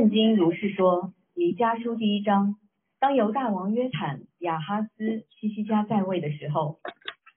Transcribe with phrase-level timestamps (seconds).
[0.00, 2.56] 圣经如是说，尼迦书第一章，
[2.98, 6.80] 当犹大王约坦、亚哈斯、西西家在位的时候，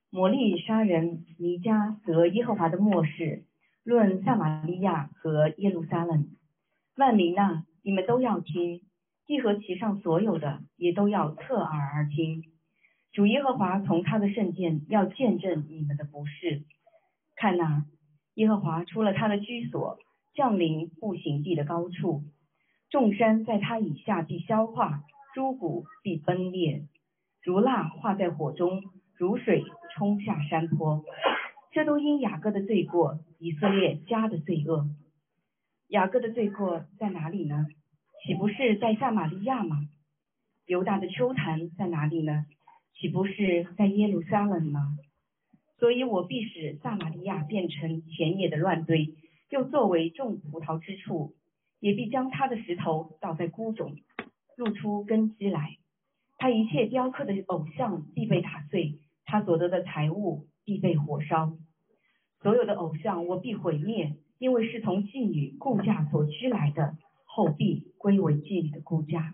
[0.09, 3.43] 摩利杀人尼迦得耶和华的漠视，
[3.83, 6.29] 论撒玛利亚和耶路撒冷，
[6.95, 8.79] 万民呐，你们都要听，
[9.25, 12.43] 地和其上所有的也都要侧耳而听。
[13.11, 16.63] 主耶和华从他的圣殿要见证你们的不是，
[17.35, 17.83] 看呐，
[18.35, 19.99] 耶和华出了他的居所，
[20.33, 22.23] 降临步行地的高处，
[22.93, 25.01] 众山在他以下必消化，
[25.33, 26.83] 诸谷必崩裂，
[27.41, 28.83] 如蜡化在火中，
[29.17, 29.63] 如水
[29.95, 31.03] 冲下山坡。
[31.71, 34.85] 这都因雅各的罪过，以色列家的罪恶。
[35.87, 37.65] 雅各的罪过在哪里呢？
[38.23, 39.89] 岂不是在撒玛利亚吗？
[40.67, 42.45] 犹大的秋坛在哪里呢？
[42.93, 44.99] 岂不是在耶路撒冷吗？
[45.79, 49.15] 所以我必使撒玛利亚变成田野的乱堆，
[49.49, 51.33] 又作为种葡萄之处，
[51.83, 53.97] 也必将他的石头倒在谷中，
[54.55, 55.75] 露出根基来。
[56.37, 61.57] 他一切雕刻的偶像必被打碎，他所得的财物必被火烧。
[62.39, 66.95] 所有的偶像我必毁灭，因为是从妓女顾家所居来的，
[67.25, 69.33] 后必归为妓女的顾家。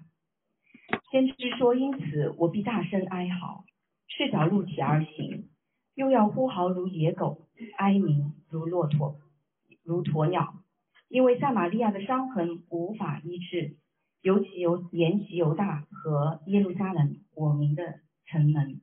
[1.11, 3.63] 先知说：“因此我必大声哀嚎，
[4.07, 5.49] 赤脚露体而行，
[5.93, 7.45] 又要呼嚎如野狗，
[7.77, 9.19] 哀鸣如骆驼，
[9.83, 10.55] 如鸵鸟。
[11.09, 13.75] 因为撒玛利亚的伤痕无法医治，
[14.21, 18.79] 尤其由延吉犹大和耶路撒冷我们的城门。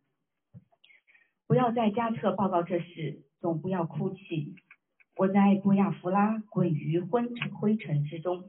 [1.47, 4.57] 不要在加特报告这事，总不要哭泣。
[5.17, 8.45] 我在布亚弗拉滚于昏灰尘之中，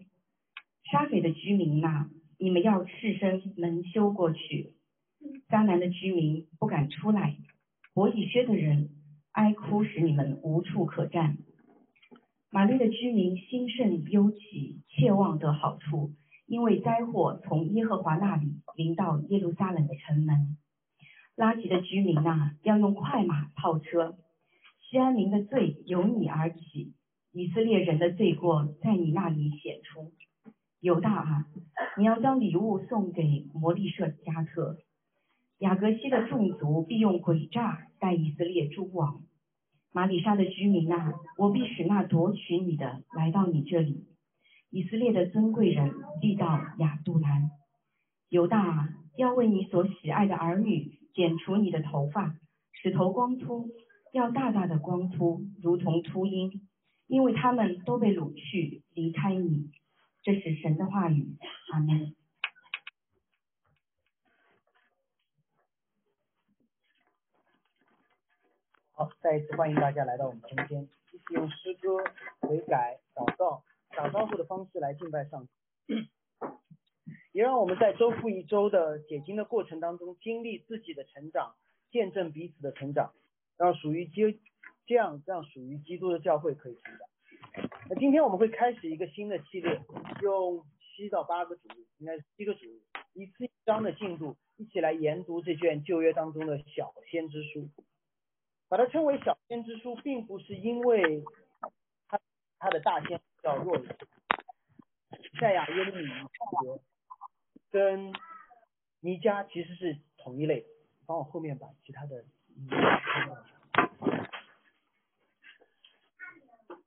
[0.91, 4.73] 沙匪的居民呐。”你们要赤身门修过去，
[5.49, 7.35] 迦南的居民不敢出来，
[7.95, 8.89] 伯以薛的人
[9.31, 11.39] 哀哭使你们无处可站。
[12.49, 16.13] 玛丽的居民心甚忧戚，切望得好处，
[16.45, 20.57] 因为灾祸从耶和华那里临到耶路撒冷的城门。
[21.35, 24.17] 拉吉的居民呐，要用快马套车。
[24.89, 26.93] 西安民的罪由你而起，
[27.33, 30.13] 以色列人的罪过在你那里显出。
[30.79, 31.45] 犹大啊，
[31.97, 34.77] 你要将礼物送给摩利舍加特，
[35.59, 39.23] 雅各西的众族必用诡诈待以色列诸王。
[39.97, 44.05] 马里沙的居民啊，我必使那夺取你的来到你这里。
[44.69, 45.91] 以色列的尊贵人
[46.21, 47.49] 必到亚杜兰。
[48.29, 52.35] 犹大啊，要为你所喜爱的儿女剪除你的头发，
[52.73, 53.69] 使头光秃，
[54.13, 56.61] 要大大的光秃，如同秃鹰，
[57.07, 59.71] 因为他们都被掳去离开你。
[60.21, 61.25] 这是神的话语，
[61.73, 62.13] 阿门。
[68.99, 70.81] 好，再一次欢迎大家来到我们中间，
[71.11, 72.03] 一起用诗歌、
[72.39, 73.63] 悔改、祷告、
[73.95, 75.47] 打招呼的方式来敬拜上
[75.85, 76.09] 帝，
[77.31, 81.53] 也让我们在周复一周的解经的过程当中，经历自己的成长，
[81.91, 83.13] 见证彼此的成长，
[83.55, 84.39] 让属于基
[84.87, 87.69] 这样让属于基督的教会可以成长。
[87.91, 89.79] 那今天我们会开始一个新的系列，
[90.23, 92.81] 用七到八个主日，应该是七个主日，
[93.13, 97.69] 一次一章的进度，一起来研读这卷旧约当中的小先知书。
[98.69, 101.23] 把它称为小先知书，并不是因为
[102.07, 102.19] 它
[102.59, 103.97] 它的大先叫弱人，
[105.39, 106.07] 赛亚、耶利米
[106.39, 106.79] 和
[107.69, 108.11] 跟
[108.99, 110.65] 尼迦其实是同一类。
[111.05, 112.25] 帮我后面把其他的。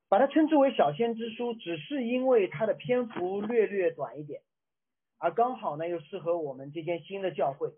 [0.09, 4.43] 把它称之为小先知书，只是因为它的篇幅略略短一点，
[5.19, 7.71] 而刚好呢又适合我们这间新的教会，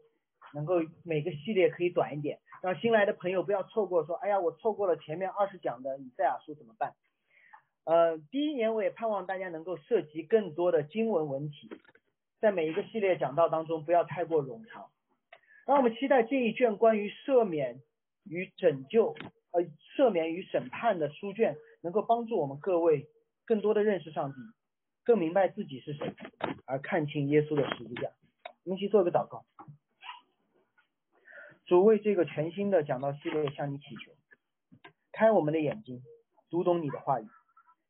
[0.54, 4.06] 能够每个系列可以短一点，让新来的朋友不要错过。
[4.06, 6.94] 说，哎呀，我错过了前面二十讲的以赛亚书怎么办？
[7.84, 11.68] 呃，第一年我也盼望大家能够涉及更多的经文文体，
[12.40, 14.88] 在每一个系列讲道当中不要太过冗长。
[15.66, 17.82] 让我们期待这一卷关于赦免
[18.24, 19.14] 与拯救，
[19.50, 19.62] 呃，
[19.96, 21.56] 赦免与审判的书卷。
[21.84, 23.08] 能够帮助我们各位
[23.44, 24.38] 更多的认识上帝，
[25.02, 26.14] 更明白自己是谁，
[26.64, 28.12] 而看清耶稣的十字架。
[28.62, 29.44] 我们一起做一个祷告，
[31.66, 34.12] 主为这个全新的讲道系列向你祈求，
[35.12, 36.02] 开我们的眼睛，
[36.50, 37.28] 读懂你的话语，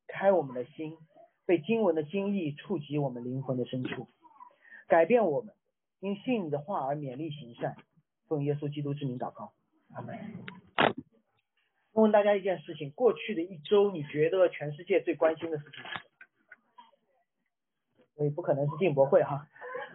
[0.07, 0.99] 开我们的心，
[1.47, 4.09] 被经文的经意触及我们灵魂的深处，
[4.89, 5.55] 改变我们，
[6.01, 7.77] 因信你的话而勉励行善。
[8.29, 9.53] 奉耶稣基督之名祷告，
[9.95, 10.19] 阿门。
[11.93, 16.05] 问问大家一件事情：过去的一周，你觉得全世界最关心的事情是什么？
[18.17, 19.47] 所以不可能是进博会哈。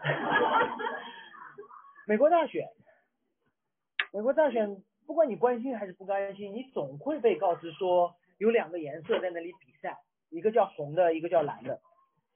[2.06, 2.70] 美国大选，
[4.14, 9.98] 美国大选，不管你关心还是不关心，你总会被告知说有两个颜色在那里比赛，
[10.30, 11.80] 一个叫红的，一个叫蓝的。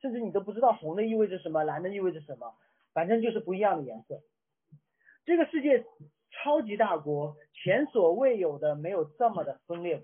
[0.01, 2.55] 甚至你都不知道红的意味着什么，蓝的意味着什么，
[2.93, 4.21] 反正就是不一样的颜色。
[5.25, 5.85] 这个世界
[6.31, 10.03] 超级大国，前所未有的没有这么的分裂。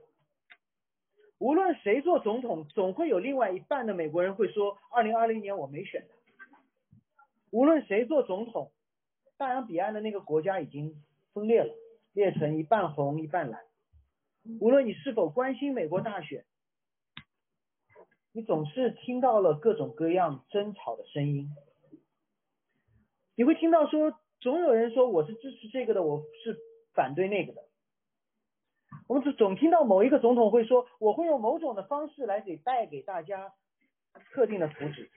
[1.40, 6.16] 无论谁做总统，总会有另外一半的美国人会说：“二零二零年我没选他。”
[7.52, 8.72] 无论谁做总统，
[9.38, 11.04] 大洋彼岸的那个国家已经
[11.38, 11.72] 分裂了，
[12.14, 13.62] 裂成一半红一半蓝。
[14.60, 16.46] 无论你是否关心美国大选，
[18.32, 21.50] 你总是听到了各种各样争吵的声音。
[23.36, 26.58] 你会听到说，总有人说我是支持这个的，我是
[26.96, 27.62] 反对那个的。
[29.08, 33.54] 我们总总听到某一个总统会说，我会用某种的方式来给带给大家
[34.34, 35.08] 特定的福祉，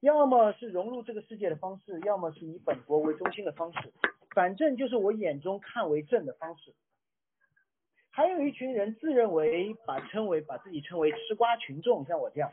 [0.00, 3.92] 要么是融入这个世界的方式，要么是以本国为中心的方式，
[4.34, 6.74] 反正就是我眼中看为正的方式。
[8.10, 12.52] 还有一群人自认为把称为把自己称为吃瓜群众，像我这样，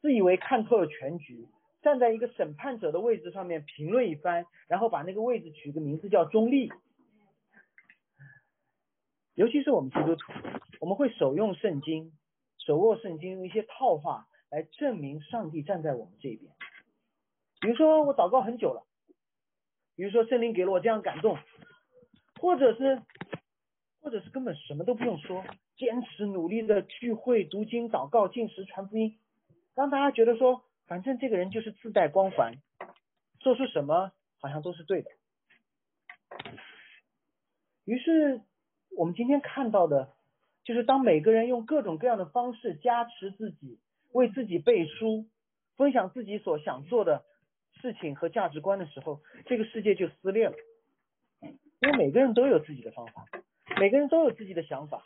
[0.00, 1.48] 自以为看透了全局，
[1.82, 6.70] 站在一个审判者的位置上面评论一番，然后把那个位置取个名字叫中立。
[9.34, 10.32] 尤其是我们基督徒，
[10.78, 12.12] 我们会手用圣经，
[12.58, 16.52] 手握圣经，用一些套话来证明上帝站在我们这边。
[17.60, 18.86] 比如说，我祷告很久了；
[19.96, 21.36] 比如说，圣灵给了我这样感动；
[22.40, 23.02] 或者是，
[24.00, 25.44] 或者是根本什么都不用说，
[25.76, 29.18] 坚持努力的聚会、读经、祷告、进食、传福音，
[29.74, 32.54] 让大家觉得说，反正这个人就是自带光环，
[33.40, 35.10] 做出什么好像都是对的。
[37.84, 38.42] 于是。
[38.94, 40.12] 我们今天看到的，
[40.64, 43.80] 就是当每个人用各种各样的方式加持自己，
[44.12, 45.30] 为自己背书，
[45.78, 47.24] 分享自己所想做的
[47.82, 50.54] 事情和价值观的时候，这个世界就撕裂了。
[51.80, 53.26] 因为每个人都有自己的方法，
[53.80, 55.02] 每个人都有自己的想法，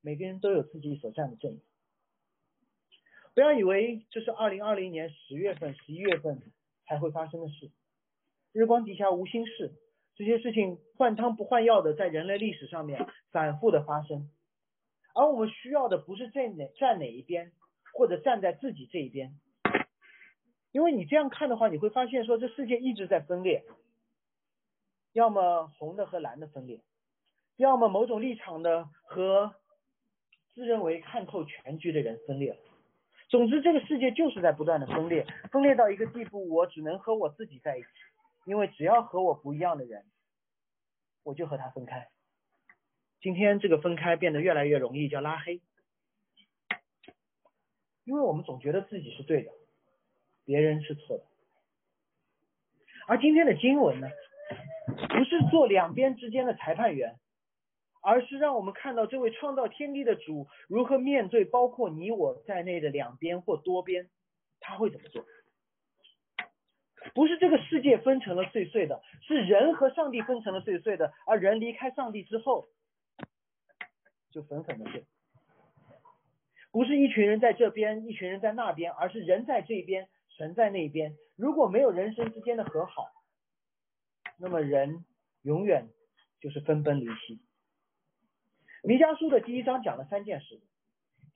[0.00, 1.60] 每个人都有自己所站的阵营。
[3.34, 6.40] 不要以为这是二零二零年十月份、十一月份
[6.86, 7.70] 才会发生的事，
[8.52, 9.74] 日光底下无心事。
[10.14, 14.30] 这些事情换汤不换药的在人类历史上面反复的发生，
[15.14, 17.52] 而我们需要的不是站哪站哪一边，
[17.92, 19.38] 或者站在自己这一边，
[20.72, 23.64] 因为你这样看的话，你会发现说这世界一直在分裂，
[25.12, 26.80] 要么红的和蓝的分裂，
[27.56, 29.54] 要么某种立场的和
[30.54, 32.58] 自认为看透全局的人分裂。
[33.28, 37.88] 总之，这个世界就是在不断的分裂，分裂到一个地步，我只能和我自己在一起。
[38.44, 40.04] 因为只要和我不一样的人，
[41.24, 42.08] 我就和他分开。
[43.20, 45.60] 今天这个分开变得越来越容易，叫拉黑。
[48.04, 49.50] 因为我们总觉得自己是对的，
[50.46, 51.24] 别人是错的。
[53.06, 54.08] 而今天的经文呢，
[55.10, 57.16] 不是做两边之间的裁判员，
[58.00, 64.08] 而是让我们看到这位创造天地的主如何面对包括你我在内的两边或多边，
[64.60, 65.24] 他会怎么做。
[67.14, 72.68] 不是这个世界分成了碎碎的，是人和上帝分成了碎碎的，而人离开上帝之后
[74.30, 75.04] 就粉粉的碎。
[76.72, 81.16] 不是一群人在这边，一群人在那边，而是人在这边，神在那边。
[81.36, 83.10] 如果没有人生之间的和好，
[84.38, 85.04] 那么人
[85.42, 85.88] 永远
[86.40, 87.40] 就是分崩离析。
[88.82, 90.60] 弥迦书的第一章讲了三件事：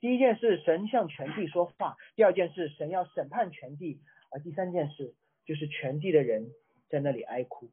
[0.01, 5.15] 第一件事，神向全地说话；第二件事，神要审判全地；而第三件事。
[5.47, 6.53] 就是全地的人
[6.91, 7.73] 在那里哀哭，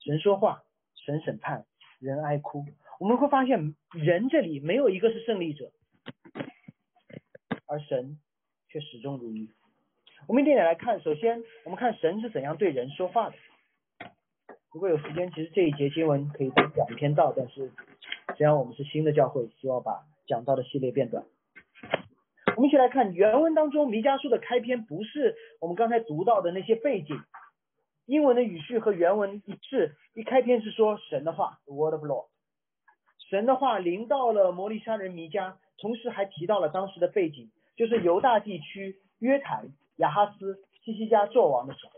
[0.00, 0.64] 神说话，
[0.96, 1.64] 神审判，
[2.00, 2.64] 人哀哭。
[2.98, 5.70] 我们会发现，人这里没有一个是胜利者，
[7.66, 8.18] 而神
[8.68, 9.48] 却始终如一。
[10.26, 13.36] 我们一点点来看，首先我们看神是怎样对人说话的。
[14.72, 17.70] 如果有时间，其实这一节经文可以讲一篇道，但是
[18.36, 21.24] 虽然我们是新的教会，希望把讲道的系列变短。
[22.56, 27.20] 我们一起来看原文当中，弥迦书的开篇不是我们刚才读到的那些背景，
[28.06, 29.94] 英文的语序和原文一致。
[30.14, 32.26] 一开篇是说神的话，the，Word of Law，
[33.28, 41.92] 神的话临到了摩利沙人弥迦，同时还提到了当时的背景，就是犹大地区约坦、亚哈斯、西西家纣王的时候。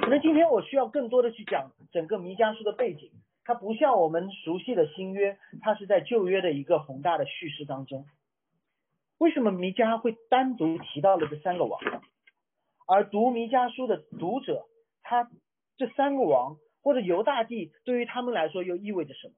[0.00, 3.10] 可能今天我需要更多的去讲整个弥迦书的背景，
[3.44, 8.06] 它不像我们熟悉的新约，它是在旧约的一个宏大的叙事当中。
[9.18, 11.80] 为什么弥迦会单独提到了这三个王？
[12.86, 14.66] 而读弥迦书的读者，
[15.02, 15.28] 他
[15.76, 19.34] 这三个王或者犹大帝对于他们来说又意味着什么？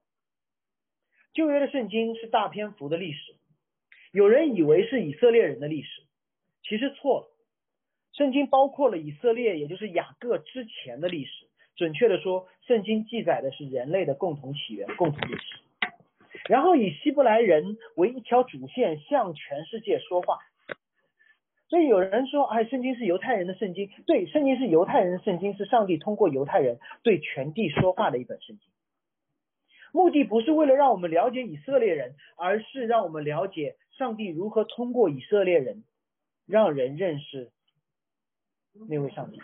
[1.33, 3.37] 旧约的圣经是大篇幅的历史，
[4.13, 6.03] 有人以为是以色列人的历史，
[6.69, 7.27] 其实错了。
[8.13, 11.47] 圣经包括了以色列，也就是雅各之前的历史。
[11.77, 15.61] 准确的说，圣经记载的是人类的共同起源、共同历史。
[16.49, 20.39] 然后以希伯来人为一条主线向全世界说话，
[21.69, 28.67] 所以有人说，哎，圣经是犹太人的圣经，对，圣经是犹太人的圣经，是上帝通过犹太人对全地说话的一本圣经。
[29.93, 35.85] 目的不是为了让我们了解以色列人，而是让我们了解上帝如何通过以色列人，
[36.49, 37.51] 让人认识
[38.89, 39.39] 那位上帝，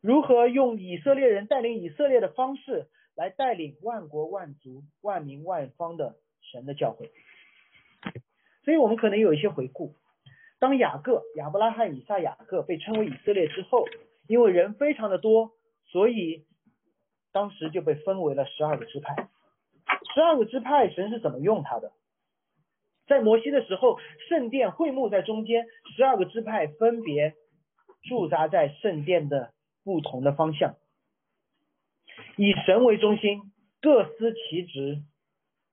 [0.00, 7.12] 如何用以色列人带领以色列的方式来带领万国万族万民万方的神的教会。
[8.64, 9.94] 所以我们可能有一些回顾。
[10.58, 13.86] 当雅各、亚伯拉罕、以撒、雅各被称为以色列之后，
[14.26, 15.52] 因为人非常的多，
[15.86, 16.46] 所以
[17.30, 19.28] 当时就被分为了十二个支派。
[20.14, 21.92] 十二个支派，神是怎么用他的？
[23.12, 23.98] 在摩西的时候，
[24.30, 27.34] 圣殿会幕在中间，十二个支派分别
[28.04, 29.52] 驻扎在圣殿的
[29.84, 30.76] 不同的方向，
[32.38, 33.52] 以神为中心，
[33.82, 35.02] 各司其职，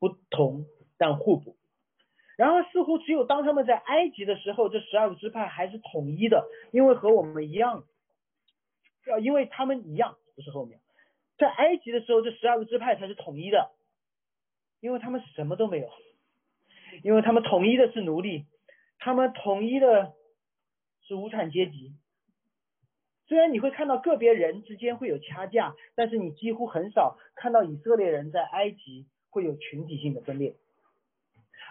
[0.02, 0.66] 不同
[0.98, 1.56] 但互补。
[2.36, 7.86] 然而，似乎只有当他们在埃及的时候，这十二个支派还是统一的，因为和我们一样，
[9.08, 10.82] 要因为他们一样，不是后面，
[11.38, 13.72] 在埃及的时候，这十二个支派才是统一的，
[14.82, 15.90] 因为他们什么都没有，
[17.04, 18.46] 因为他们统一的是奴隶，
[18.98, 20.14] 他们统一的
[21.08, 21.94] 是无产阶级。
[23.28, 30.56] 虽然你会看到个别人之间会有掐架，但是你几乎很少看到以色列人在埃及会有群体性的分裂。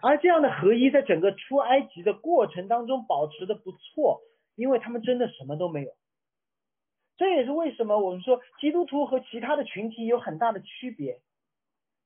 [0.00, 4.20] 而这样的合一，在整个出埃及的过程当中保持的不错，
[4.54, 5.90] 因为他们真的什么都没有。
[7.16, 11.20] 这也是为什么我们说基督徒和其他的群体有很大的区别，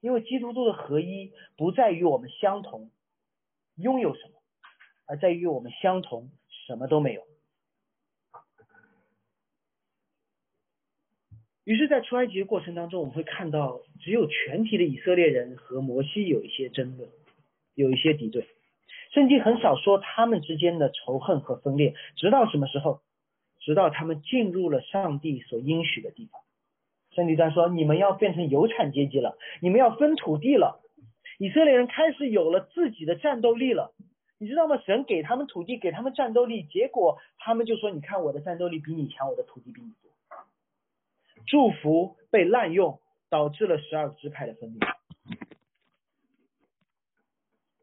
[0.00, 2.90] 因为基督徒的合一不在于我们相同
[3.82, 4.40] 拥有什么，
[5.06, 6.30] 而在于我们相同
[6.66, 7.22] 什么都没有。
[11.64, 17.08] 于是，在出埃及的过程当中，我们会看到只有全体的以色列人和摩西有一些争论。
[17.74, 18.46] 有一些敌对，
[19.12, 23.00] 圣经很少说他们之间的仇恨和分裂，直到什么时候？
[23.60, 26.42] 直到他们进入了上帝所应许的地方。
[27.12, 30.81] 圣经在说：“你们要变成有产阶级了，你们要分土地了。”
[31.42, 33.92] 以色列人开始有了自己的战斗力了，
[34.38, 34.80] 你知道吗？
[34.86, 40.12] 神给他们土地，给他们战斗力，结果他们就说：“你看我的战斗力比你强，我的土地比你多。”
[41.48, 44.88] 祝福被滥用，导致了十二支派的分裂。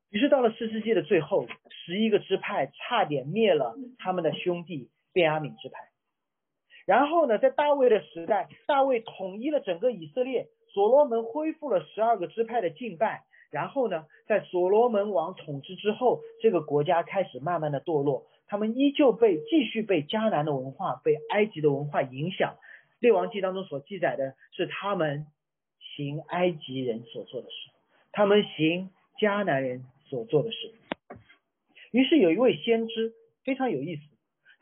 [0.09, 1.45] 于是到了四世纪的最后，
[1.85, 5.89] 十一个支派差点灭了他们的兄弟便雅悯支派。
[6.85, 13.25] 然后呢，在大卫的时代，大卫统一了整个以色列，所罗门恢复了十二个支派的敬拜。
[13.51, 18.25] 然后呢，在所罗门王统治之后，这个国家开始慢慢的堕落。
[18.47, 22.55] 他们依旧被继续被迦南的文化、被埃及的文化影响。
[22.99, 25.27] 列王记当中所记载的是他们
[25.95, 27.55] 行埃及人所做的事，
[28.11, 28.89] 他们行
[29.19, 29.85] 迦南人。
[30.09, 30.73] 所做的事，
[31.91, 33.13] 于是有一位先知
[33.43, 34.01] 非常有意思，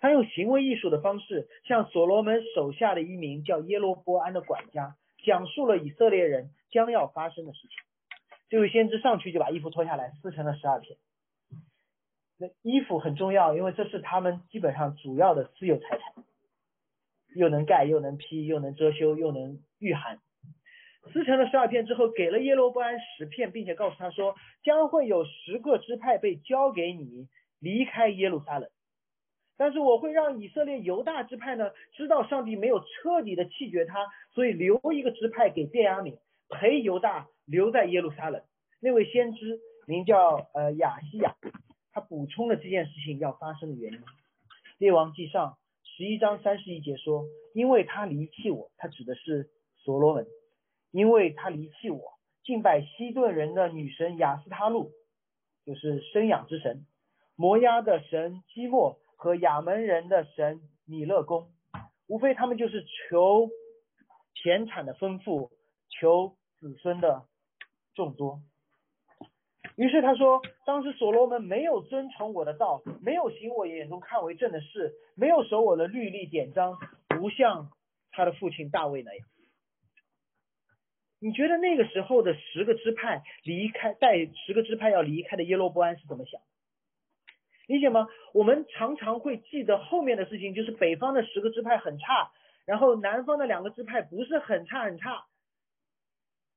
[0.02, 7.78] 他用行为艺术的方式向所罗门手下的一名叫耶罗波安的管家讲述了以色列人将要发生的事情。
[8.50, 10.98] 这位先知上去就把衣服脱下来撕成了十二片。
[12.38, 16.24] 那衣服很重要，因为这是他们基本上主要的私有财产，
[17.36, 20.20] 又能盖又能披又能遮羞又能御寒。
[21.12, 27.28] 撕成了十二片之后，给了耶罗波安十片，并且告诉他说，将会有十个支派被交给你
[27.60, 28.70] 离开耶路撒冷。
[29.58, 38.44] 但是我会让以色列犹大支派呢，知道上帝没有彻底的弃绝他，所以留一个支派给便雅悯，陪犹大留在耶路撒冷。
[38.80, 41.36] 那位先知名叫呃亚西亚，
[41.92, 44.00] 他补充了这件事情要发生的原因。
[44.78, 50.28] 列王记上十一章三十一节说，因为他离弃我，他指的是所罗门。
[50.92, 52.14] 因为他离弃我，
[52.44, 54.94] 敬拜西顿人的女神雅斯他路，
[55.66, 56.86] 就是生养之神；
[57.36, 61.52] 摩押的神基莫和亚门人的神米勒公，
[62.08, 63.50] 无非他们就是求
[64.34, 65.52] 田产的丰富，
[65.90, 67.26] 求子孙的
[67.98, 68.40] 众多。
[69.76, 76.78] 于是他说，当时所罗门没有遵从我的道，没有行我眼中看为正的事，没有守我的律例典章，
[77.10, 77.72] 不像
[78.12, 79.28] 他的父亲大卫那样。
[81.20, 86.40] 你觉得那个时候的十个支派离开带十个支派要离开的耶罗波安是怎么想？
[87.68, 88.08] 理解吗？
[88.34, 92.32] 我们常常会记得后面的事情，就是北方的十个支派很差，
[92.66, 95.26] 然后南方的两个支派不是很差很差，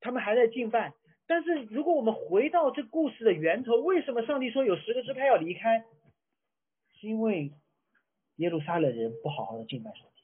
[0.00, 0.94] 他们还在敬拜。
[1.30, 5.84] 但是如果我们回到这故事的源头，为什么上帝说有十个支派要离开？
[6.99, 7.52] 是因为
[8.34, 10.22] 耶路撒冷人不好好的敬拜上帝，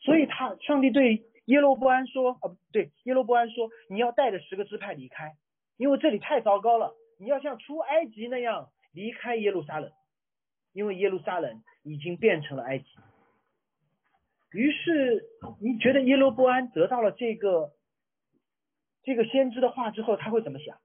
[0.00, 1.26] 所以他上帝对。
[1.44, 5.36] 耶罗波安说：“啊，不对，耶罗波安说，你要带着十个支派离开，
[5.76, 6.94] 因为这里太糟糕了。
[7.18, 9.92] 你要像出埃及那样离开耶路撒冷。
[10.72, 12.86] 因为耶路撒冷已经变成了埃及。
[14.52, 15.24] 于是
[15.60, 17.72] 你觉得耶罗波安得到了这个
[19.02, 20.78] 这个先知的话之后，他会怎么想？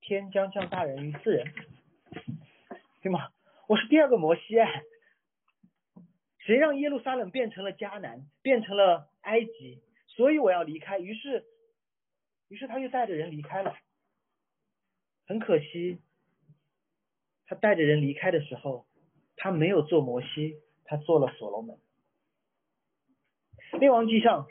[0.00, 1.46] 天将降大人于斯人，
[3.02, 3.30] 对吗？
[3.68, 4.56] 我是第二个摩西，
[6.38, 9.82] 谁让耶路撒冷变成了迦南，变成了埃及？
[10.08, 10.98] 所以我要离开。
[10.98, 11.44] 于是，
[12.48, 13.76] 于是他又带着人离开了。
[15.26, 16.00] 很可惜，
[17.46, 18.86] 他带着人离开的时候，
[19.36, 21.78] 他没有做摩西，他做了所罗门。
[23.78, 24.48] 列王记上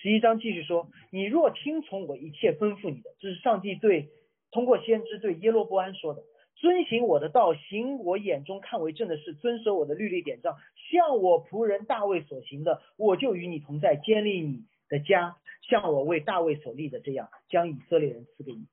[0.00, 4.08] 十一章继续说：“你若听从我一切吩咐你的，这是上帝对
[4.52, 6.22] 通过先知对耶罗波安说的。”
[6.60, 10.56] 遵行我的道，行我眼中看为正的事，遵守我的律例典章，
[10.90, 15.36] 像我仆人大卫所行的，我就与你同在，建立你的家，
[15.68, 18.66] 像我为大卫所立的这样，将以色列人赐给你。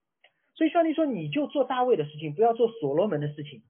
[0.56, 3.62] 所以上帝说，你就做大卫的事情，不要做所罗门的事情。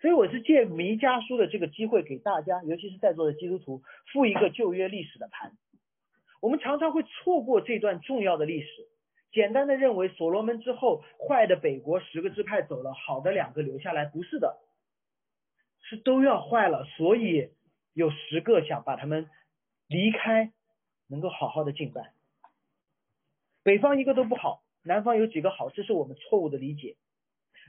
[0.00, 5.52] 所以我是借弥迦书的这个机会，给大家，尤其是在座的基督徒，复一个旧约历史的盘。
[6.40, 8.68] 我们常常会错过这段重要的历史。
[9.30, 14.58] 简单的认为所罗门之后坏的北国十个支派走了，好的两个留下来，不是的，
[15.82, 17.50] 是都要坏了，所以
[17.92, 19.28] 有十个想把他们
[19.86, 20.52] 离开，
[21.08, 22.12] 能够好好的敬拜。
[23.62, 26.96] 北方一个都不好，南方有几个好，这是我们错误的理解。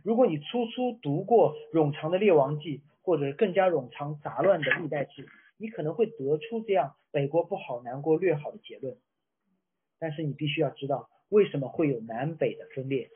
[0.01, 5.27] 如果你初初读过冗长的列王记，或者更加冗长杂乱的历代志，
[5.59, 8.97] 你可能会得出这样北国不好，南国略好的结论。
[9.99, 11.09] 但是你必须要知道。
[11.29, 13.11] 为什么会有南北的分裂？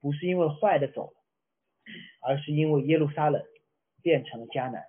[0.00, 1.16] 不是因为坏的走了，
[2.20, 3.40] 而是因为耶路撒冷
[4.02, 4.82] 变成了迦南，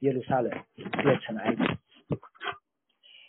[0.00, 1.62] 耶路撒冷变成了埃及。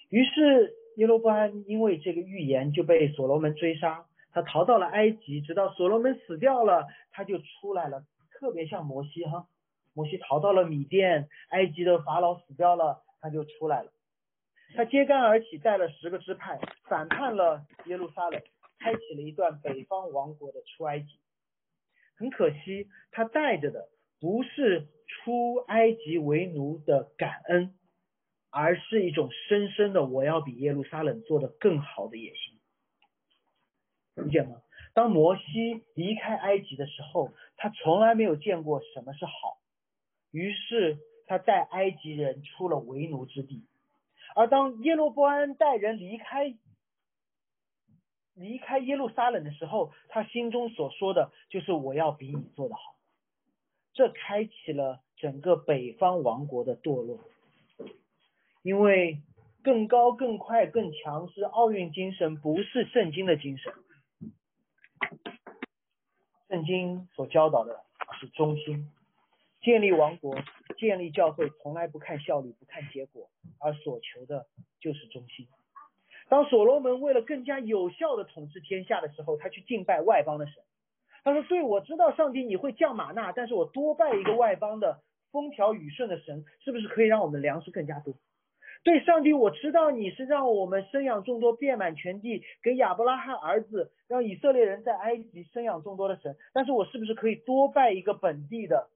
[0.10, 8.04] 于是耶罗波安因为这个预言就被所罗门追杀，他逃到了埃及，直到所罗门死掉了，他就出来了。
[8.32, 9.48] 特别像摩西哈，
[9.94, 13.92] 摩西逃到了米甸，埃及的法老死掉了，他就出来了。
[14.75, 18.42] 他揭竿而起，带了十个支派，反叛了耶路撒冷，
[18.80, 21.20] 开启了一段北方王国的出埃及。
[22.16, 27.75] 很可惜，他带着的不是出埃及为奴的感恩，
[28.50, 32.60] 而是一种深深的我要比耶路撒冷做的更好的野心。
[34.24, 34.62] 理解吗？
[34.94, 39.58] 当摩西离开埃及的时候，他从来没有见过什么是好，
[40.31, 43.65] 于是他带埃及人出了为奴之地。
[44.35, 46.55] 而当耶路波安带人离开
[48.33, 52.96] 离开耶路撒冷的时候，他心中所说的就是我要比你做得好。
[53.94, 57.20] 这开启了整个北方王国的堕落，
[58.63, 59.22] 因为
[59.61, 63.74] 更高、更快、更强是奥运精神，不是圣经的精神。
[66.48, 67.83] 圣经所教导的
[68.20, 68.89] 是忠心。
[69.61, 70.35] 建立王国、
[70.77, 74.47] 建立教会，从来不看效率、不看结果，而所求的
[74.79, 75.47] 就是忠心。
[76.29, 80.55] 当所罗门为了更加有效的统治天下的时候，他去敬拜外邦的神。
[81.24, 88.15] 他说：“对，我知道上帝你会降马纳，但是我多拜一个外邦的风调雨顺的神，是不是可以让我们的粮食更加多？
[88.83, 98.89] 对，上帝，我知道你是让我们生养众多、遍满全地，给亚伯拉罕儿子，让以色列人在埃及生养众多的神，但是我是不是可以多拜一个本地的？”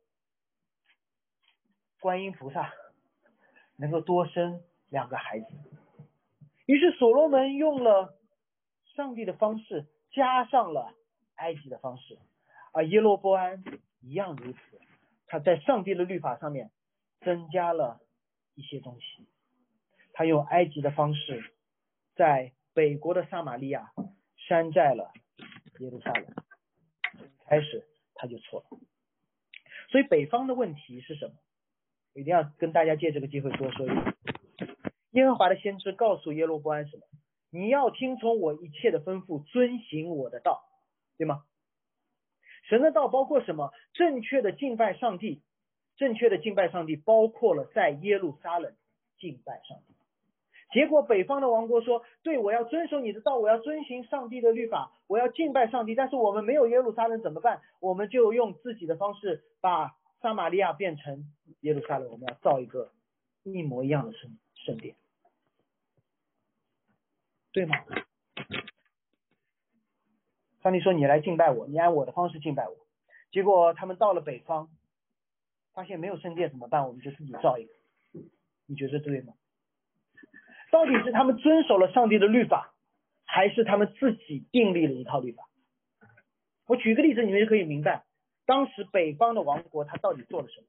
[2.06, 2.72] 观音菩萨
[3.78, 5.48] 能够多生两个孩子，
[6.68, 8.16] 于是所罗门用了
[8.96, 10.94] 上帝的方式，加上了
[11.34, 12.20] 埃及的方式，
[12.72, 13.64] 而耶罗波安
[14.02, 14.60] 一样如此，
[15.26, 16.70] 他在上帝的律法上面
[17.22, 18.00] 增加了
[18.54, 19.28] 一些东西，
[20.14, 21.56] 他用埃及的方式，
[22.14, 23.90] 在北国的撒玛利亚
[24.48, 25.12] 山寨了
[25.80, 26.28] 耶路撒冷，
[27.48, 28.78] 开始他就错了，
[29.90, 31.34] 所以北方的问题是什么？
[32.16, 33.96] 一定要跟大家借这个机会多说一句：
[35.12, 37.04] 耶和华的先知告诉耶罗波安什么？
[37.52, 40.64] 你要听从我一切的吩咐，遵行我的道，
[41.18, 41.44] 对吗？
[42.70, 43.74] 神的道包括什么？
[43.94, 45.42] 正确的敬拜上帝，
[45.98, 48.74] 正确的敬拜上帝包括了在耶路撒冷
[49.20, 49.94] 敬拜上帝。
[50.72, 55.96] 结果北方的王国说：对我要遵守你的道，我要遵行上帝的律法，我要敬拜上帝。
[55.96, 57.62] 但是我们没有耶路撒冷怎么办？
[57.82, 59.98] 我们就用自己的方式把。
[60.22, 62.92] 撒玛利亚变成耶路撒冷，我们要造一个
[63.44, 64.96] 一模一样的圣圣殿，
[67.52, 67.76] 对吗？
[70.64, 72.76] 上帝说：“你来敬拜我，你按我的方式敬拜我。”
[73.30, 74.70] 结果他们到了北方，
[75.74, 76.88] 发现没有圣殿怎么办？
[76.88, 77.72] 我们就自己造一个。
[78.66, 79.36] 你觉得对吗？
[80.72, 82.74] 到底是他们遵守了上帝的律法，
[83.26, 85.48] 还是他们自己订立了一套律法？
[86.66, 88.05] 我举个例子，你们就可以明白。
[88.46, 90.68] 当时北方的王国他到底做了什么？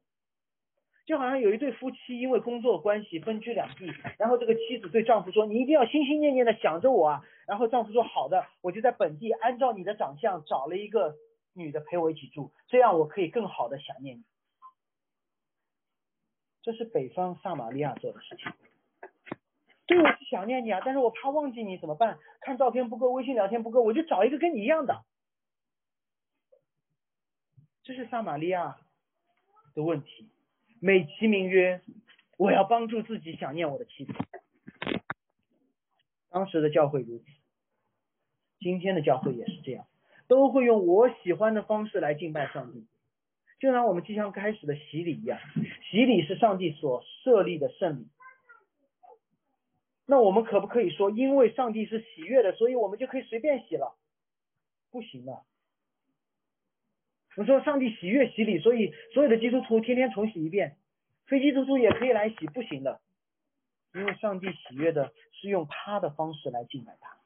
[1.06, 11.14] 就好像有一对夫妻因为工作关系分居两地，然后这个妻子对丈夫说：“你一定要心心念念的想着我啊。”然后丈夫说：“好的，我就在本地按照你的长相找了一个
[11.52, 14.24] 女的陪我一起住，这样我可以更好的想念你。”
[16.62, 18.52] 这是北方撒玛利亚做的事情。
[19.86, 22.18] 对，我是想念你啊，但是我怕忘记你怎么办？
[22.40, 25.04] 看照片不够，微信聊天不够，我就找一个跟你一样的。
[27.86, 28.76] 这是撒玛利亚
[29.76, 30.28] 的问题。
[30.80, 31.80] 美其名曰，
[32.36, 34.12] 我要帮助自己想念我的妻子。
[36.28, 37.24] 当时的教会如此，
[38.58, 39.86] 今天的教会也是这样，
[40.26, 42.88] 都会用我喜欢的方式来敬拜上帝，
[43.60, 45.38] 就像我们即将开始的洗礼一样。
[45.88, 48.08] 洗礼是上帝所设立的圣礼。
[50.06, 53.96] 那我们可不可以说，因为上帝是喜悦的，所以我们就可以随便洗了？
[54.90, 55.44] 不行的。
[57.36, 60.76] 我说上帝喜悦洗礼，所以所有的基督徒天天重洗一遍，
[61.26, 63.00] 非基督徒也可以来洗，不行的，
[63.94, 67.18] 因为上帝喜悦的是用他的方式来敬拜他，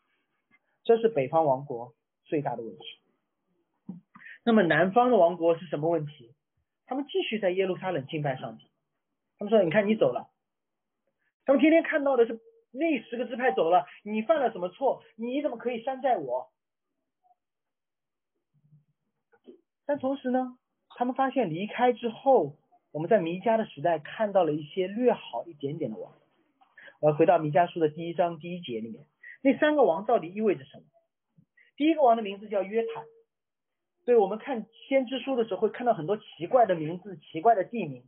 [0.83, 1.95] 这是北方王国
[2.25, 4.01] 最大的问题。
[4.45, 6.35] 那么南方的王国是什么问题？
[6.87, 8.69] 他们继续在耶路撒冷敬拜上帝。
[9.39, 10.29] 他们说：“你看你走了。”
[11.47, 12.41] 他们天天看到的是
[12.73, 15.03] 那十个支派走了，你犯了什么错？
[15.15, 16.51] 你怎么可以山寨我？
[19.91, 20.57] 但同时呢，
[20.91, 22.57] 他们发现离开之后，
[22.93, 26.13] 我们在弥迦的时代看到了一些略好一点点的王。
[27.01, 29.05] 我要回到弥迦书的第一章第一节里面，
[29.43, 30.85] 那三个王到底意味着什么？
[31.77, 33.05] 第一个王的名字叫约坦。
[34.05, 38.05] 对我们看先知书的时候，会看到很多奇怪的名字、奇怪的地名，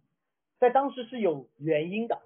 [0.60, 2.22] 在当时是有原因的。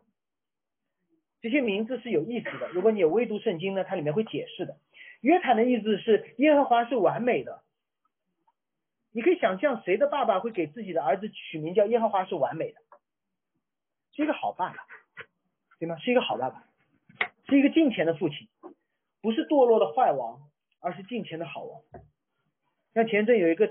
[1.40, 2.68] 这些名字是有意思的。
[2.74, 4.76] 如果你有微读圣经呢，它里面会解释的。
[5.22, 7.62] 约坦的意思是耶和华是完美的。
[9.16, 12.78] 你可以想象谁的爸爸会给自己的儿子取名叫耶和华是完美的，
[14.12, 14.76] 是一个好爸爸，
[15.78, 15.96] 对吗？
[15.96, 16.62] 是一个好爸爸，
[17.48, 18.46] 是一个敬虔的父亲，
[19.22, 20.50] 不是堕落的坏王，
[20.80, 21.80] 而是敬虔的好王。
[22.92, 23.68] 像前阵有一个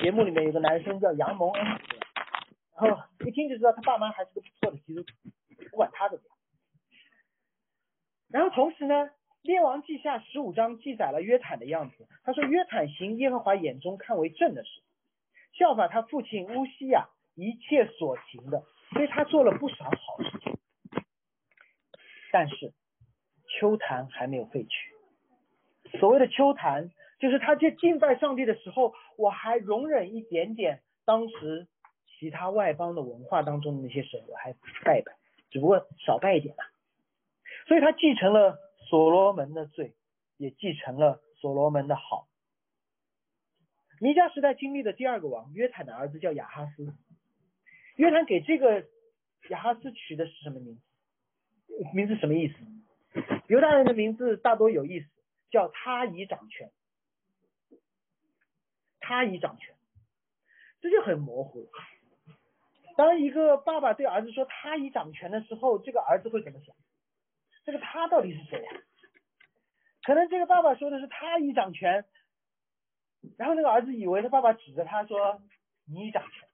[0.00, 1.78] 节目里面有个男生叫杨蒙恩，然
[2.80, 5.12] 后一听就知道他爸妈还是个不错的基督徒，
[5.70, 6.36] 不管他怎么样。
[8.30, 9.10] 然后同时呢。
[9.40, 12.08] 列王记下十五章记载了约坦的样子。
[12.24, 14.82] 他说：“约坦行耶和华眼中看为正的事，
[15.58, 20.56] 效法他父亲乌西亚一切所行的，所以他做了不少好事情。
[22.32, 22.72] 但是
[23.58, 25.98] 秋坛还没有废去。
[25.98, 31.66] 所谓的秋坛，就是他去敬拜上帝的时候，我还容忍一点点当时
[32.18, 34.52] 其他外邦的文化当中的那些神，我还
[34.84, 35.12] 拜拜，
[35.50, 36.64] 只不过少拜一点吧。
[37.66, 39.92] 所以他继承了。”所罗门的罪，
[40.38, 42.26] 也继承了所罗门的好。
[44.00, 46.94] 弥迦时代经历的第二个王约坦的儿子叫亚哈斯。
[47.96, 48.86] 约坦给这个
[49.50, 50.80] 亚哈斯取的是什么名字？
[51.94, 52.54] 名字什么意思？
[53.48, 55.06] 犹大人的名字大多有意思，
[55.50, 56.70] 叫他已掌权。
[59.00, 59.74] 他已掌权，
[60.80, 61.70] 这就很模糊。
[62.96, 66.76] 当一个爸爸对儿子说他已掌权的时候，这个儿子会怎么想？
[67.64, 68.70] 这个他到底是谁呀？
[70.04, 72.04] 可能这个爸爸说的是他已掌权，
[73.36, 75.40] 然后那个儿子以为他爸爸指着他说
[75.86, 76.48] 你掌权，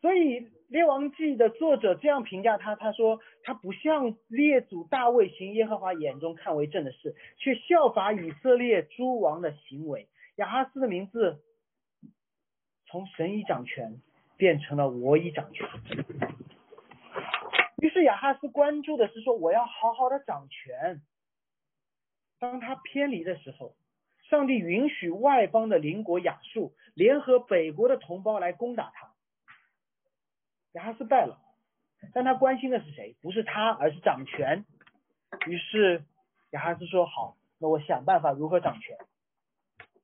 [0.00, 10.08] 所以列王记的作者这样评价他，他说他不像列祖大卫行耶和华眼中看为正的事，却效法以色列诸王的行为。
[10.36, 11.42] 亚哈斯的名字
[12.86, 14.00] 从神已掌权
[14.36, 15.68] 变成了我已掌权。
[17.82, 21.00] 于是亚哈斯关注的是说，我要好好的掌权。
[22.38, 23.74] 当他偏离的时候，
[24.30, 29.10] 上帝允许外邦的邻国亚述联合北国的同胞来攻打他。
[30.72, 31.40] 亚哈斯败了，
[32.14, 33.16] 但他关心的是谁？
[33.20, 34.64] 不是他，而是掌权。
[35.46, 36.04] 于是
[36.52, 38.96] 亚哈斯说：“好，那我想办法如何掌权。”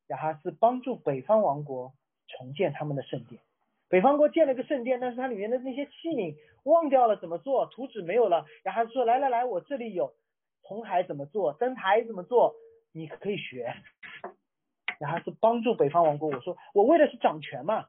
[0.09, 1.95] 亚哈斯帮助北方王国
[2.27, 3.41] 重建他们的圣殿。
[3.89, 6.35] 北方国建了个圣殿，但是它里面的那些器皿
[6.65, 8.45] 忘掉了怎么做，图纸没有了。
[8.65, 10.15] 雅哈斯说来来来，我这里有
[10.63, 12.57] 红海怎么做，灯台怎么做，
[12.93, 13.73] 你可以学。
[14.99, 16.29] 然后是帮助北方王国。
[16.29, 17.89] 我说我为的是掌权嘛，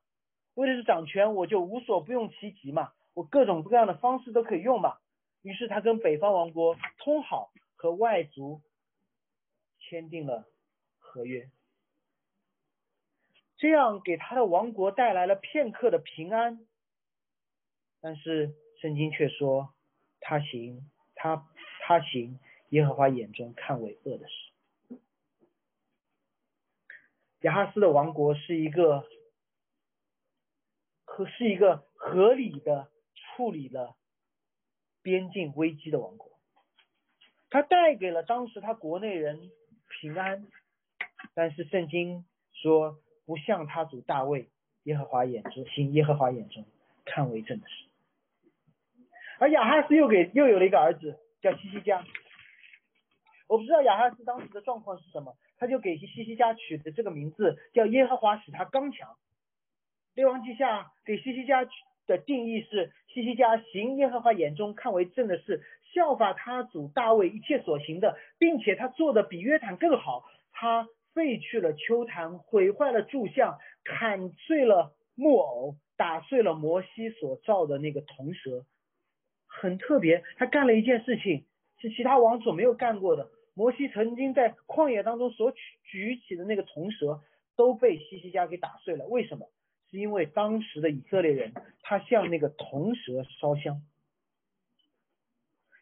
[0.56, 4.98] 为的是掌权，我就无所不用其极嘛，我各种各样的方式都可以用嘛。
[5.42, 8.62] 于是他跟北方王国通好，和外族
[9.80, 10.46] 签订了
[11.00, 11.50] 合约。
[13.58, 16.60] 这样给他的王国带来了片刻的平安，
[18.02, 19.74] 但是圣经却说
[20.20, 21.48] 他行他
[21.82, 22.40] 他行
[22.70, 24.47] 耶和华眼中看为恶的事。
[27.48, 29.08] 亚哈斯的王国是一个
[31.06, 33.96] 合是一个合理的处理了
[35.02, 36.30] 边境危机的王国，
[37.50, 39.50] 他带给了当时他国内人
[39.88, 40.46] 平安，
[41.34, 44.50] 但是圣经说不像他主大卫
[44.84, 46.66] 耶和华眼中行耶和华眼中
[47.06, 47.86] 看为正的事，
[49.40, 52.06] 而亚哈斯又给又有了一个儿子叫西西家，
[53.48, 59.16] 我不知道亚哈斯当时的状况是什么，他就给西西家取的这个名字叫耶和华使他刚强。
[60.14, 61.68] 列王记下给西西家
[62.08, 65.62] 的定义是：西西家行耶和华眼中看为正的事，
[65.94, 70.24] 效法他主大卫一切所行的，并且他做的比约坦更好。
[70.52, 78.66] 他废去了秋坛，毁坏了柱像，砍碎了木偶，打碎了摩西所造的那个铜蛇。
[79.46, 81.46] 很特别，他干了一件事情
[81.80, 83.30] 是其他王所没有干过的。
[83.58, 87.24] 摩西曾经在旷野当中所举举起的那个铜蛇，
[87.56, 89.08] 都被西西家给打碎了。
[89.08, 89.50] 为什么？
[89.90, 93.82] 是因为当时的以色列人，他向那个铜蛇烧香。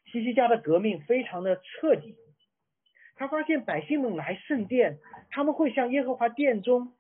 [0.06, 2.16] 西西家的革命非常的彻底，
[3.16, 6.94] 他发现百姓们来圣殿，他们会向耶和华殿中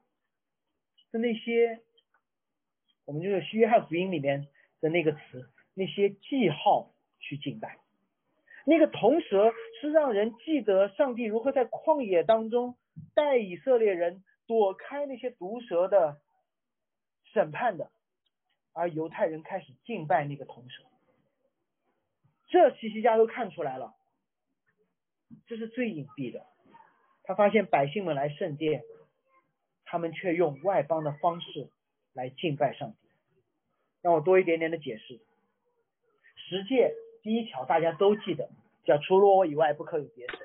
[1.14, 1.80] 的那些，
[3.06, 4.50] 我们就是约翰福音里面
[4.82, 7.78] 的那个词，那些记号去敬拜。
[8.66, 12.76] 那个铜蛇是让人记得上帝如何在旷野当中
[13.14, 16.22] 带以色列人躲开那些毒蛇的。
[17.34, 17.92] 审判的，
[18.72, 20.84] 而犹太人开始敬拜那个铜蛇，
[22.48, 23.94] 这西西家都看出来了，
[25.46, 26.46] 这是最隐蔽的。
[27.26, 28.84] 他发现百姓们来圣殿，
[29.84, 31.70] 他们却用外邦的方式
[32.14, 32.98] 来敬拜上帝。
[34.02, 35.20] 让我多一点点的解释。
[36.38, 38.48] 十诫第一条大家都记得，
[38.84, 40.38] 叫除了我以外不可有别神。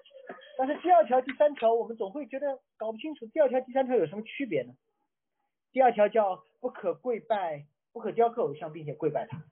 [0.57, 4.73] 但是第二条、第三条，我们总会觉得搞不清楚，第二条、第三条有什么区别呢？
[5.73, 9.45] 第二条叫不可跪拜，不可雕刻偶像，并且跪拜他。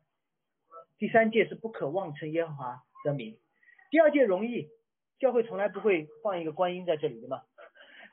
[0.96, 3.38] 第三届是不可妄称耶和华的名。
[3.90, 4.70] 第二届容易，
[5.18, 7.42] 教会从来不会放一个观音在这里的嘛，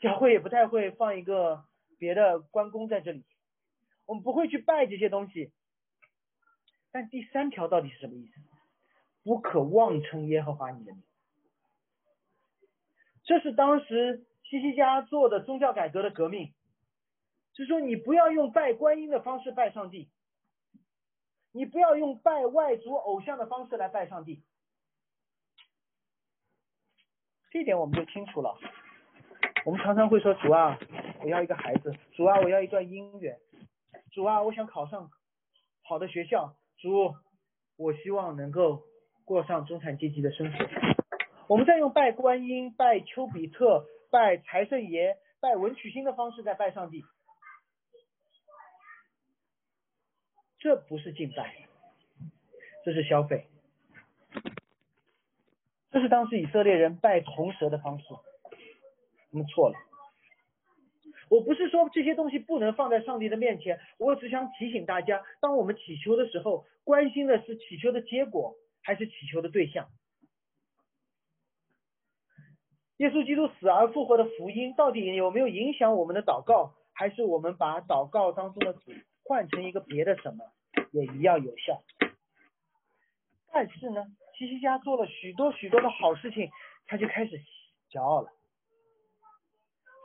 [0.02, 1.64] 教会也不太会放一个
[1.98, 3.24] 别的关公在这里，
[4.08, 5.54] 我们不会去拜这些东西。
[6.92, 8.42] 但第三条到底是什么意思？
[9.26, 11.04] 不可妄称耶和华你的名。
[13.26, 16.54] 这是当时西西家做的宗教改革的革命。
[17.54, 20.10] 就是说，你不要用拜观音的方式拜上帝，
[21.54, 24.44] 你不要用拜外族偶像的方式来拜上帝，
[27.52, 28.60] 这点我们就清楚了。
[29.66, 30.78] 我们常常会说：“主啊，
[31.22, 33.38] 我要一个孩子；主啊，我要一段姻缘；
[34.12, 35.10] 主啊，我想考上
[35.82, 37.16] 好的学校；主，
[37.78, 38.84] 我希望能够
[39.26, 40.66] 过上中产阶级的生活。”
[41.50, 47.04] 我们在用拜观音、拜丘比特、拜财神爷、拜文曲星的方式在拜上帝。
[50.58, 51.54] 这不是敬拜，
[52.84, 53.46] 这是消费。
[55.92, 58.06] 这是当时以色列人拜铜蛇的方式，
[59.32, 59.76] 我们错了。
[61.30, 69.90] 我不是说这些东西不能放在上帝的面前，我只想提醒大家，当我们祈求的时候，关心的是祈求的结果，还是祈求的对象？
[72.98, 78.94] 耶稣基督死而复活的福音，到底有没有影响我们的祷告，还是我们把祷告当中的主
[79.26, 80.46] 换成一个别的什么？
[80.92, 81.84] 也一样有效，
[83.52, 84.06] 但是呢，
[84.38, 86.50] 西西家做了许多许多的好事情，
[86.86, 87.42] 他就开始
[87.92, 88.30] 骄傲了。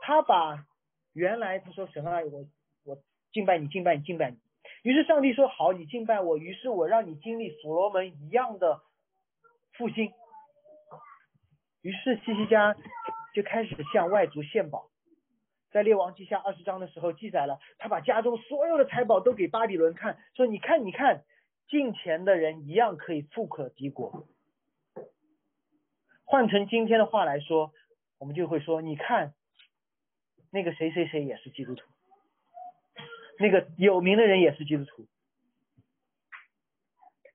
[0.01, 0.65] 他把
[1.13, 2.45] 原来他说神啊，我
[2.83, 4.37] 我敬拜你，敬拜你，敬拜你。
[4.83, 6.37] 于是上帝说好，你敬拜我。
[6.37, 8.81] 于是我让你经历所罗门一样的
[9.73, 10.11] 复兴。
[11.81, 12.75] 于是西西家
[13.33, 14.89] 就开始向外族献宝。
[15.71, 21.23] 在列王记下二十章的时候记载了，他把家中所有的财宝都给巴比伦看，说你看你看，
[21.69, 24.27] 进钱的人一样可以富可敌国。
[26.25, 27.71] 换成今天的话来说，
[28.19, 29.33] 我们就会说，你看
[30.51, 31.87] 那个谁谁谁也是基督徒，
[33.41, 35.07] 那个有名的人也是基督徒，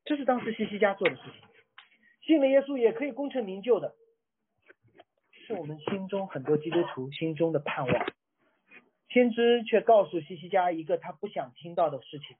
[0.04, 1.32] 这是当时西西家做的事情。
[2.22, 3.94] 信了耶稣也可以功成名就的，
[5.46, 8.06] 是我们心中很多基督徒心中的盼望。
[9.08, 12.36] 先知却告诉西西家一个他不想听到的事情。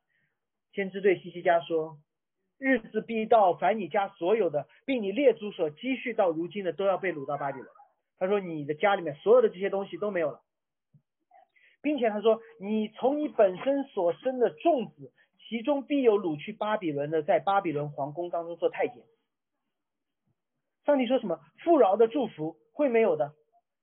[0.72, 1.98] 先知对西西家说
[2.58, 7.68] ：“日子必到，凡你家所有的，并你列祖所积蓄到如今的，都要被掳到巴比伦。”
[8.18, 10.40] 他说：“你的家里面所有的这些东西都没有了，
[11.86, 19.04] 并且他说，你从你本身所生的众子，其中必有掳去巴比伦的，在巴比伦皇宫当中做太监。”
[20.84, 21.38] 上帝说什么？
[21.62, 23.34] 富饶的祝福会没有的，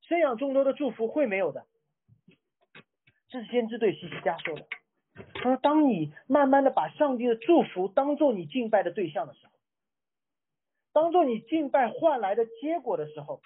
[0.02, 1.66] 生养众多的祝福会没有的。
[3.30, 4.68] 这是先知对西西家说的。
[5.36, 9.54] 他说，当你慢慢的把上帝的祝福当做你敬拜的对象的时候，
[10.92, 13.42] 当做你敬拜换来的结果的时候，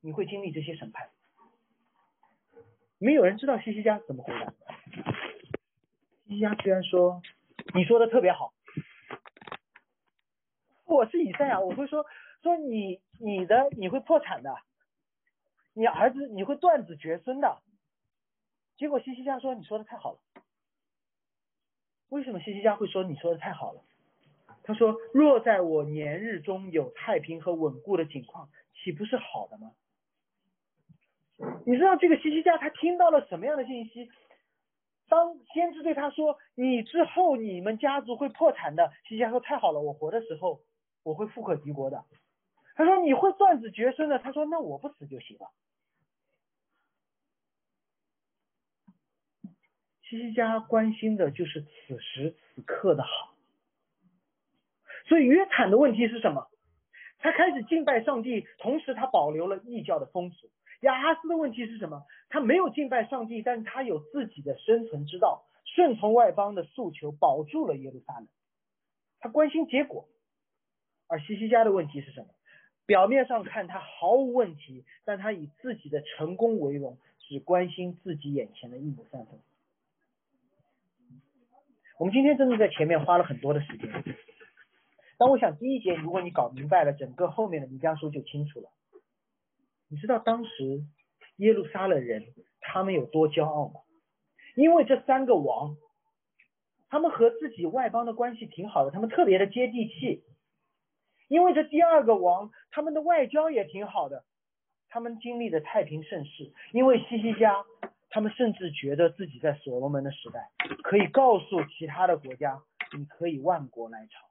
[0.00, 1.10] 你会经历这些审判。
[3.02, 4.54] 没有人知道西西家怎么回答。
[6.24, 7.20] 西西家居然说
[7.74, 8.54] ：“你说的特别好。”
[10.86, 12.06] 我是以赛亚，我会说
[12.44, 14.54] 说你你的你会破产的，
[15.74, 17.60] 你儿子你会断子绝孙的。
[18.76, 20.20] 结果西西家说：“你说的太好了。”
[22.08, 23.82] 为什么西西家会说你说的太好了？
[24.62, 29.72] 他说：“若在我年日中有太平和稳固的景况，岂不是好的吗？”
[31.64, 34.10] 你知道这个西西家他听到了什么样的信息？
[35.08, 40.60] 当先知对他说：“你之后你们家族会破产的。”西西家说：“太好了，我活的时候
[41.02, 42.04] 我会富可敌国的。”
[42.74, 45.50] 他说：“你会断子绝孙的。”他说：“那我不死就行了。”
[50.02, 53.34] 西西家关心的就是此时此刻的好。
[55.06, 56.48] 所以约坦的问题是什么？
[57.18, 60.50] 他开始敬拜上帝，同时他保留了异教的风俗。
[60.82, 62.04] 亚哈斯的问题是什么？
[62.28, 68.28] 他没有敬拜上帝，但是他有自己的生存之道，顺从外邦的诉求，保住了耶路撒冷。
[69.20, 70.08] 他关心结果。
[71.08, 72.28] 而西西家的问题是什么？
[72.84, 79.38] 表面上看他毫无问题，但他以自己的成功为荣，只关心自己眼前的一亩三分。
[81.98, 83.88] 我们今天真的在前面花了很多的时间。
[85.16, 88.68] 但我想第一节，如果你搞明白了，整个后面的弥迦书就清楚了。
[89.92, 90.82] 你知道当时
[91.36, 92.24] 耶路撒冷人
[92.62, 93.82] 他们有多骄傲吗？
[94.56, 95.76] 因为这三个王，
[96.88, 100.24] 他们和自己外邦的关系挺好的，他们特别的接地气。
[101.28, 104.24] 因为这第二个王，他们的外交也挺好的，
[104.88, 106.54] 他们经历的太平盛世。
[106.72, 107.62] 因为西西家，
[108.08, 110.50] 他们甚至觉得自己在所罗门的时代，
[110.82, 112.62] 可以告诉其他的国家，
[112.96, 114.26] 你可以万国来朝。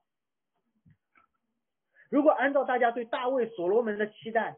[2.10, 4.58] 如果按照大家对大卫、所罗门的期待，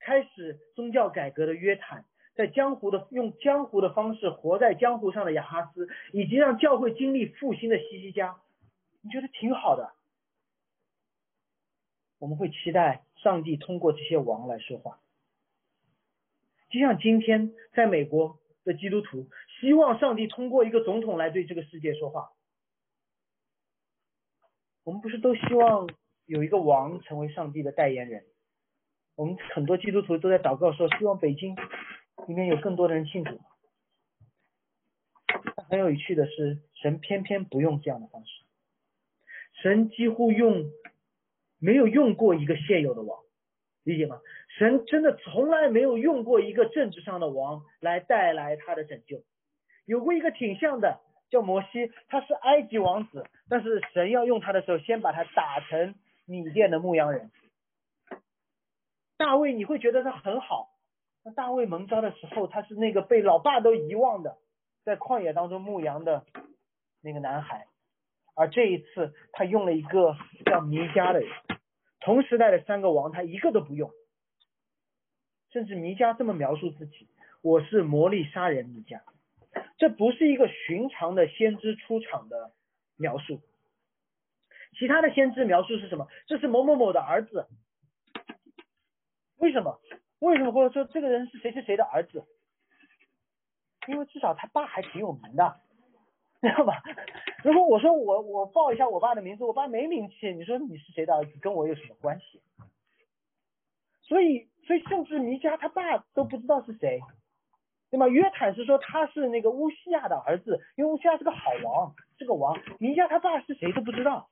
[0.00, 8.36] 开始宗教改革的约坦，在江湖的用江湖的方式活在江湖上的雅哈斯，以及让教会经历复兴的西西家，
[9.02, 9.92] 你觉得挺好的？
[12.18, 15.00] 我们会期待上帝通过这些王来说话，
[16.70, 19.28] 就像今天在美国的基督徒
[19.60, 22.32] 希望上帝通过一个总统来对这个世界说话。
[24.84, 25.88] 我们不是都希望？
[26.28, 28.26] 有一个王成为上帝的代言人，
[29.18, 31.56] 我们很多基督徒都在祷告说，希望北京
[32.28, 33.40] 里面有更多的人信主。
[35.68, 38.44] 很有趣的是，神偏偏不用这样的方式，
[39.60, 40.70] 神几乎用
[41.58, 43.18] 没有用过一个现有的王，
[43.82, 44.20] 理解吗？
[44.56, 49.24] 神真的从来没有用过一个政治上的王来带来他的拯救，
[49.84, 55.96] 有过一个挺像的叫摩西，他是埃及王子，但是神要用他的时候，先把他打成。
[56.30, 57.30] 米甸的牧羊人，
[59.18, 60.70] 大卫，你会觉得他很好。
[61.24, 64.38] 那大卫蒙召的时候，他是那个被老爸都遗忘的，
[64.84, 66.24] 在旷野当中牧羊的
[67.02, 67.66] 那个男孩。
[68.34, 71.28] 而这一次，他用了一个叫弥迦的人。
[72.00, 73.90] 同时代的三个王，他一个都不用。
[75.50, 77.08] 甚至弥迦这么描述自己
[77.42, 79.00] ：“我是魔力杀人弥迦。”
[79.78, 82.52] 这不是一个寻常的先知出场的
[82.96, 83.40] 描述。
[84.78, 86.06] 其他的先知描述是什么？
[86.26, 87.48] 这是某某某的儿子。
[89.38, 89.78] 为什么？
[90.20, 92.24] 为什么或者说这个人是谁是谁的儿子？
[93.86, 95.60] 因为至少他爸还挺有名的，
[96.42, 96.82] 知道吧？
[97.44, 102.42] 如果我说我我报一下我爸的名字，我爸没名气，你说你是谁的儿子，跟我有什么关系？
[104.02, 107.00] 所以所以甚至弥迦他爸都不知道是谁，
[107.90, 108.08] 对吗？
[108.08, 112.58] 约坦是说他是那个乌西亚的儿子，因为乌西亚是个好王，是个王。
[112.78, 114.28] 弥迦他爸是谁都不知道。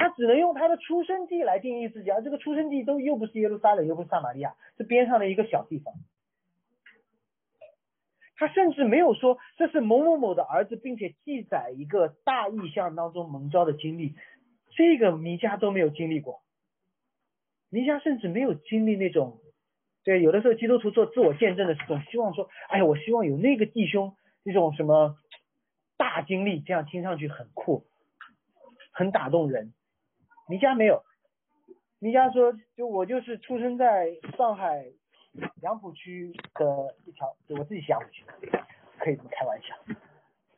[0.00, 5.92] 他只能用他的出生地来定义自己，而这个出生地都又不是耶路撒冷，又不是撒玛利亚，是边上的一个小地方。
[8.36, 14.14] 他甚至没有说这是某某某的儿子，并且记载一个大意象当中蒙召的经历，
[14.70, 16.40] 这个弥迦都没有经历过。
[17.68, 19.40] 弥迦甚至没有经历那种，
[20.02, 25.18] 对，有的时候基督徒做自我见证的时候，希望说，哎呀，我希望有那个弟兄那种什么
[25.98, 27.84] 大经历，这样听上去很酷，
[28.92, 29.74] 很打动人。
[30.50, 31.04] 弥迦没有，
[32.00, 34.84] 弥迦说，就我就是出生在上海
[35.62, 38.24] 杨浦区的一条，就我自己杨浦区，
[38.98, 39.76] 可以这么开玩笑，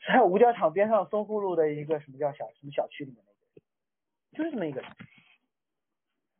[0.08, 3.22] 在五角场边上淞沪路的一个什么叫小什么小区里面，
[4.32, 4.90] 就是这么一个人。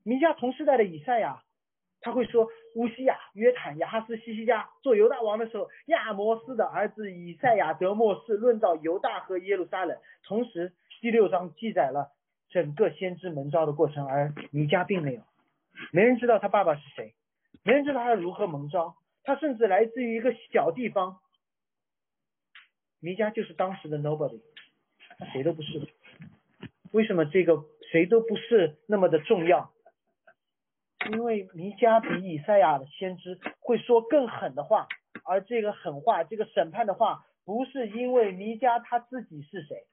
[0.02, 1.42] 弥迦同时代的以赛亚，
[2.00, 9.98] 他会说乌西亚、约坦、亚哈斯、西西加做犹大王的时候，亚摩斯的儿子以赛亚得末世，论到犹大和耶路撒冷。
[10.24, 10.72] 同时，
[11.02, 12.12] 第六章记载了
[12.52, 15.22] 整个先知门招的过程，而弥迦并没有，
[15.90, 17.14] 没人知道他爸爸是谁，
[17.64, 18.94] 没人知道他如何蒙招，
[19.24, 21.18] 他甚至来自于一个小地方。
[23.00, 24.40] 弥迦就是当时的 nobody，
[25.18, 25.88] 他谁都不是。
[26.92, 29.72] 为什么这个谁都不是那么的重要？
[31.10, 34.86] 因为弥迦比以赛亚的先知会说更狠的话，
[35.24, 39.84] 而这个狠话，这个审判的话，不是因为弥迦他自己是谁，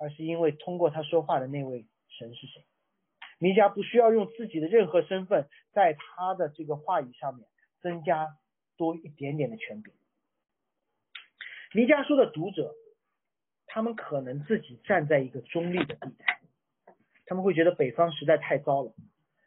[0.00, 2.64] 而是因为通过他说话的那位神是谁。
[3.38, 7.46] 弥迦不需要用自己的任何身份，在他的这个话语上面
[7.80, 8.28] 增加
[8.76, 9.92] 多一点点的权柄。
[11.72, 12.74] 弥迦书的读者，
[13.66, 16.40] 他们可能自己站在一个中立的地带，
[17.26, 18.92] 他们会觉得北方实在太糟了，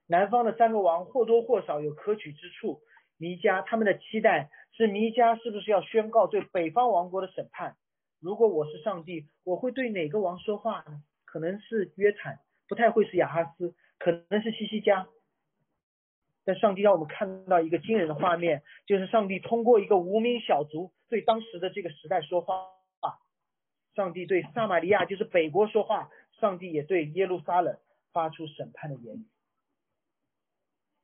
[0.08, 2.82] 南方的三个王或多或少有可取之处。
[3.18, 7.76] 弥迦他们的期待是弥迦是不是要宣告对北方王国的审判？
[8.24, 11.04] 如果我是上帝，我会对哪个王说话呢？
[11.26, 15.10] 可能是约坦，不太会是亚哈斯，可能是西西加。
[16.46, 22.70] 但上帝让我们看到一个惊人的画面，就是上帝通过一个无名小卒对当时的这个时代说话。
[23.94, 26.10] 上帝对撒玛利亚，就是北国说话；
[26.40, 27.78] 上帝也对耶路撒冷
[28.14, 29.28] 发出审判的言语。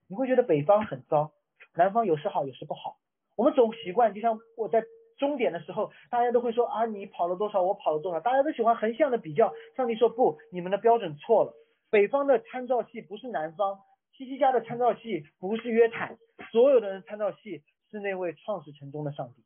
[0.07, 1.33] 你会觉得北方很糟，
[1.75, 2.97] 南方有时好，有时不好。
[3.35, 4.83] 我们总习惯，就像我在
[5.19, 9.53] 终点的时候，大家都会说啊，你跑了多少，我跑了多少，大家都喜欢横向的比较。
[9.75, 11.53] 上帝说不，你们的标准错了。
[11.91, 13.81] 北方的参照系不是南方。
[14.13, 16.17] 西西家的参照系不是约坦，
[16.51, 19.43] 所有的人参照系是那位创始成中的上帝。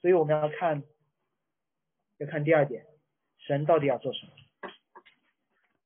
[0.00, 0.82] 所以我们要看，
[2.18, 2.86] 要看第二点，
[3.38, 4.32] 神到底要做什么？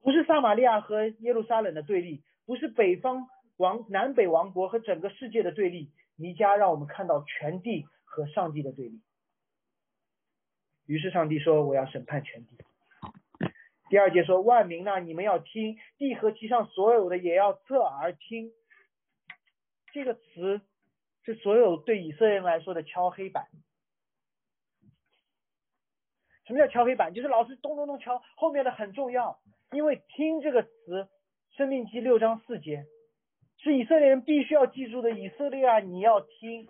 [0.03, 5.91] 不是撒玛利亚和耶路撒冷的对立，不是北方王南北王国和整个世界的对立。
[6.17, 9.01] 弥迦让我们看到全地和上帝的对立。
[10.87, 12.57] 于是上帝说：“我要审判全地。”
[13.89, 18.51] 第二节说万民呐，你们要听，地和其上所有的也要侧耳听。
[19.93, 20.61] 这个词
[21.25, 23.47] 是所有对以色列人来说的敲黑板。
[26.47, 27.13] 什么叫敲黑板？
[27.15, 29.41] 就是老师咚咚咚敲，后面的很重要，
[29.73, 30.69] 因为听这个词，
[31.57, 32.87] 《生命记》六章四节，
[33.67, 35.11] 是以色列人必须要记住的。
[35.11, 36.69] 以色列啊，你要听，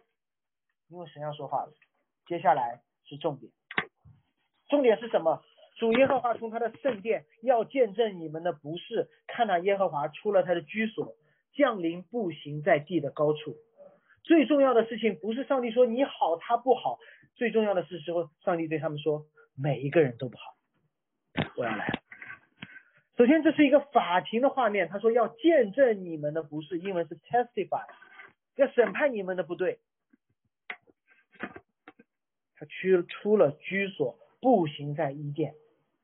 [0.88, 1.72] 因为神要说话了。
[2.26, 3.53] 接下来是重点，
[4.70, 5.42] 重点是什么？
[5.76, 11.14] 主耶和华从他的圣殿要见证你们的不是，看那耶和华出了他的居所，
[11.53, 13.57] 降临步行在地的高处。
[14.22, 16.99] 最重要的事情不是上帝说你好他不好，
[17.34, 20.55] 最重要的是时候上帝对他们说每一个人都不好，
[21.59, 22.05] 我要来了。
[23.16, 27.84] 首先这是一个法庭的画面，他说要见证你们的不是，英文是 testify，
[28.56, 29.78] 要审判你们的不对。
[32.56, 35.54] 他去出了居所，步行在伊甸。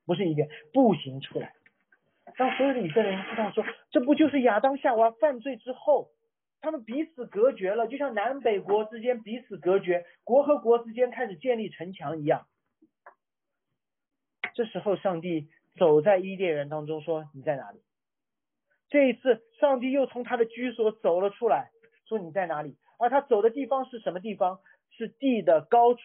[0.04, 1.54] 不是一点步行出来，
[2.36, 6.10] 当所有的以色列人知道说，这不就是亚当夏娃犯罪之后，
[6.60, 12.48] 他们彼此隔绝了，就像南北国之间彼此隔绝，国和国之间开始建立城墙一样。
[14.54, 17.80] 这时候，上帝走在伊甸园当中，说：“你在哪里？”
[18.88, 21.70] 这一次，上帝又从他的居所走了出来，
[22.06, 24.60] 说：“你在哪里？”而他走的地方是什么地方？
[24.90, 26.00] 是地的高处。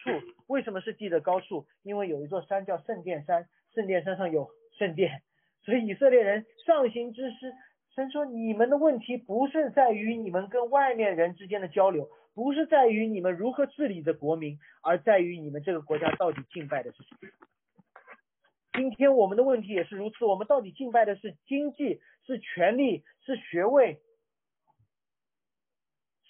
[0.46, 1.66] 为什么是地的高处？
[1.82, 3.46] 因为有一座山叫圣殿山。
[3.74, 4.48] 圣殿山上有
[4.78, 5.22] 圣殿，
[5.62, 7.52] 所以以色列人上行之师，
[7.94, 17.28] 神说你们的问题不是在于你们跟外面人之间的交流，不是在于你们如何治理的国民，而在于你们这个国家到底敬拜的是谁。
[18.78, 24.00] 今天我们的问题也是如此，我们到底敬拜的是经济，是权力，是学位，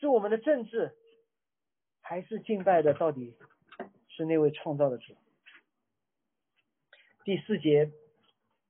[0.00, 0.94] 是我们的政治，
[2.00, 3.36] 还是敬拜的到底
[4.08, 5.14] 是那位创造的主？
[7.22, 7.92] 第四节，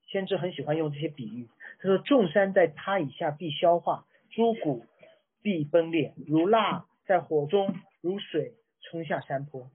[0.08, 1.48] 先知很喜欢用这些比喻。
[1.78, 4.84] 他说：“众山在他以下必消化，诸谷
[5.40, 9.70] 必崩裂，如蜡在火中，如水冲下山坡。”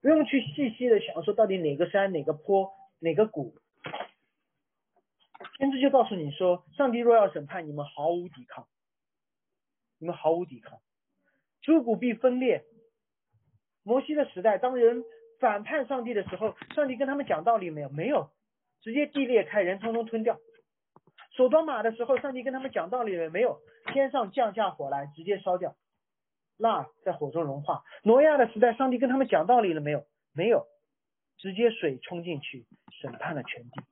[0.00, 3.54] 不用去细细的想说到底哪个山、哪个坡、哪个谷。
[5.58, 8.66] 先知就告诉你说：“上帝若要审判你们，毫无抵抗，
[9.98, 10.78] 你们毫无抵抗，
[11.62, 12.64] 诸谷必分裂。”
[13.82, 15.02] 摩西的时代，当人。
[15.40, 17.88] 反叛上帝的时候，上帝跟他们讲道理没有？
[17.88, 18.30] 没有，
[18.82, 20.36] 直接地裂开，人通通吞掉。
[21.34, 23.58] 手端马的时候，上帝跟他们讲道理了没有？
[23.86, 25.76] 天上降下火来，直接烧掉，
[26.58, 27.82] 蜡在火中融化。
[28.02, 30.04] 挪亚的时代，上帝跟他们讲道理了没有？
[30.34, 30.66] 没有，
[31.40, 32.66] 直接水冲进去，
[33.00, 33.82] 审判了全地。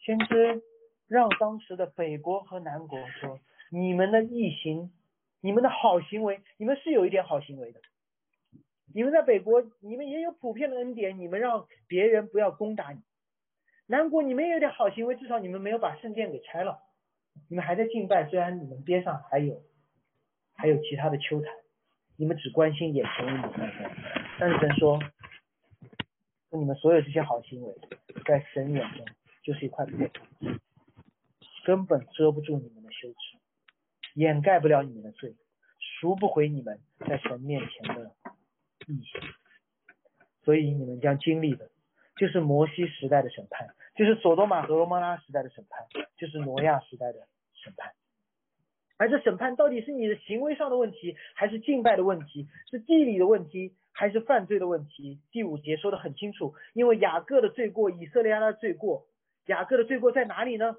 [0.00, 0.62] 先知
[1.08, 3.38] 让当时的北国和南国说，
[3.70, 4.92] 你们的异行，
[5.40, 7.80] 你们的好行为，你们是有一点好行为的。
[8.94, 13.00] 你们在北国，你们也有普遍的恩典，你们让别人不要攻打你。
[13.86, 16.80] 南国你们也有点好行为，至少你们没有把圣殿给拆了，
[17.48, 19.62] 你们还在敬拜，虽然你们边上还有
[20.52, 21.50] 还有其他的秋坛，
[22.18, 23.90] 你们只关心眼前一亩三分。
[24.38, 25.00] 但是神说，
[26.52, 27.74] 说你们所有这些好行为，
[28.26, 29.06] 在神眼中
[29.42, 30.22] 就是一块破土，
[31.64, 33.38] 根本遮不住你们的羞耻，
[34.12, 35.34] 掩盖不了你们的罪，
[35.78, 36.78] 赎不回你们
[37.08, 38.12] 在神面前的。
[38.86, 39.20] 异形，
[40.42, 41.70] 所以你们将经历的，
[42.16, 45.86] 就是摩西时代的审判，就是索多玛和罗摩拉时代的审判，
[46.18, 47.94] 就是挪亚时代的审判。
[48.98, 55.20] 而这审判到底是你的行为上的问题，还是敬拜的问题，是地理的问题，还是犯罪的问题？
[55.30, 59.06] 第五节说的很清楚，因为雅各的罪过，以色列的罪过，
[59.46, 60.76] 雅各的罪过在哪里呢？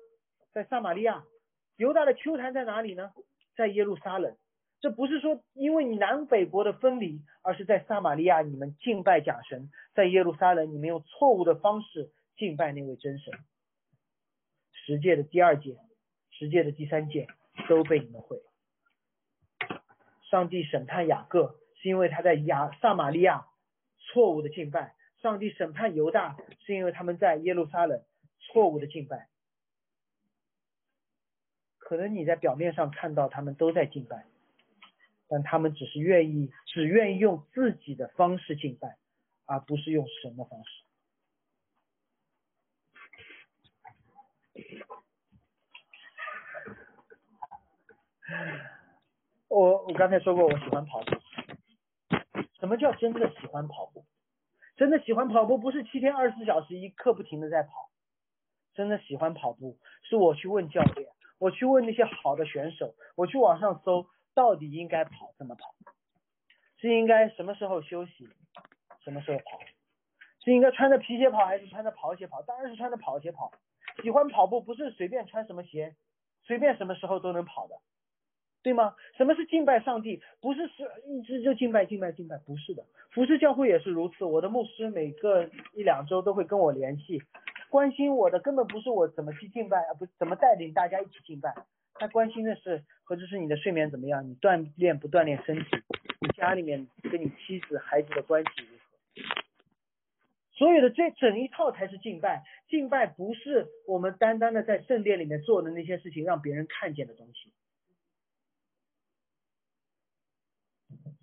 [0.51, 1.23] 在撒玛利亚。
[1.77, 3.11] 犹大的丘坛在哪里呢？
[3.55, 4.35] 在耶路撒冷。
[4.79, 13.33] 这不是说因为你南北国的分离，而是在撒玛利亚你们敬拜假神，在耶路撒冷你们用错误的方式敬拜那位真神。
[14.73, 15.77] 十诫的第二诫、
[16.31, 17.27] 十诫的第三诫
[17.69, 18.41] 都被你们毁。
[20.29, 23.45] 上帝审判雅各，是因为他在亚撒玛利亚
[23.99, 28.01] 错误的敬拜；上帝审判犹大，是因为他们在耶路撒冷
[28.39, 29.27] 错误的敬拜。
[31.77, 34.25] 可能你在表面上看到他们都在敬拜。
[35.27, 38.97] 但他们只是愿意，只愿意用自己的方式敬拜，
[39.45, 40.69] 而不是用神的方式。
[49.47, 51.22] 我我刚才说过，我喜欢跑步。
[52.59, 54.05] 什么叫真的喜欢跑步？
[54.75, 57.89] 真的喜欢跑步不是七天二十四小时一刻不停的在跑。
[58.73, 61.07] 真的喜欢跑步，是我去问教练，
[61.37, 64.07] 我去问那些好的选手，我去网上搜。
[64.35, 65.75] 到底应该跑怎么跑？
[66.79, 68.27] 是应该什么时候休息，
[69.03, 69.59] 什么时候跑？
[70.43, 72.41] 是应该穿着皮鞋跑还是穿着跑鞋跑？
[72.41, 73.51] 当然是穿着跑鞋跑。
[74.01, 75.95] 喜欢跑步不是随便穿什么鞋，
[76.41, 77.75] 随便什么时候都能跑的，
[78.63, 78.95] 对吗？
[79.17, 80.21] 什么是敬拜上帝？
[80.41, 82.83] 不是是一直就敬拜敬拜敬拜，不是的。
[83.11, 84.23] 服饰教会也是如此。
[84.23, 87.21] 我的牧师每个一两周都会跟我联系，
[87.69, 91.53] 关心我的根本不是我怎么去敬拜，而不怎么带领大家一起敬拜。
[91.95, 95.65] 他关心的是，或者是你的睡眠怎么样，你锻炼不锻炼身体，
[96.21, 99.33] 你家里面跟你妻子、孩子的关系如何？
[100.55, 102.43] 所有的这整一套才是敬拜。
[102.69, 107.51] 敬拜不是我们单单的在圣殿里面做的那些事情，让别人看见的东西。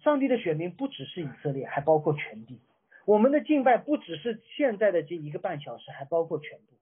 [0.03, 2.61] 上帝的选民不只是以色列，还包括全地。
[3.07, 6.77] 我们的敬拜不只是现在的这一个半小时，还包括全部。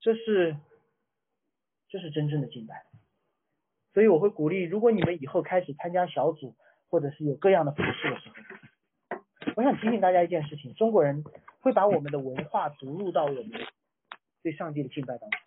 [0.00, 0.56] 这是。
[1.88, 2.86] 这是真正的敬拜，
[3.92, 6.56] 所以我会鼓励，如果你们以后开始参加小组，
[6.88, 11.22] 或者是有各样的服饰的时候，我想提醒大家一件事情：中国人
[11.60, 13.50] 会把我们的文化读入到我们
[14.42, 15.38] 对上帝的敬拜当中，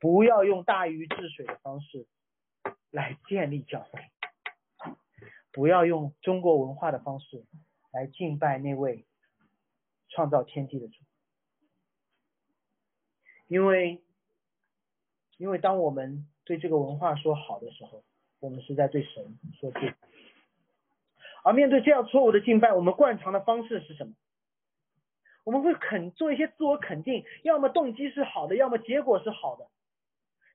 [0.00, 2.08] 不要用大禹治水的方式
[2.90, 4.00] 来建立教会，
[5.56, 7.46] 不要用中国文化的方式
[7.90, 9.06] 来敬拜那位
[10.10, 10.94] 创造天地的主，
[13.48, 14.02] 因为。
[15.38, 18.02] 因为当我们对这个文化说好的时候，
[18.40, 19.92] 我们是在对神说对。
[21.44, 24.14] 而面对这样错误的敬拜，我们惯常的方式是什么？
[25.44, 29.68] 我们会肯做一些自我肯定，要么动机是好的，要么结果是好的。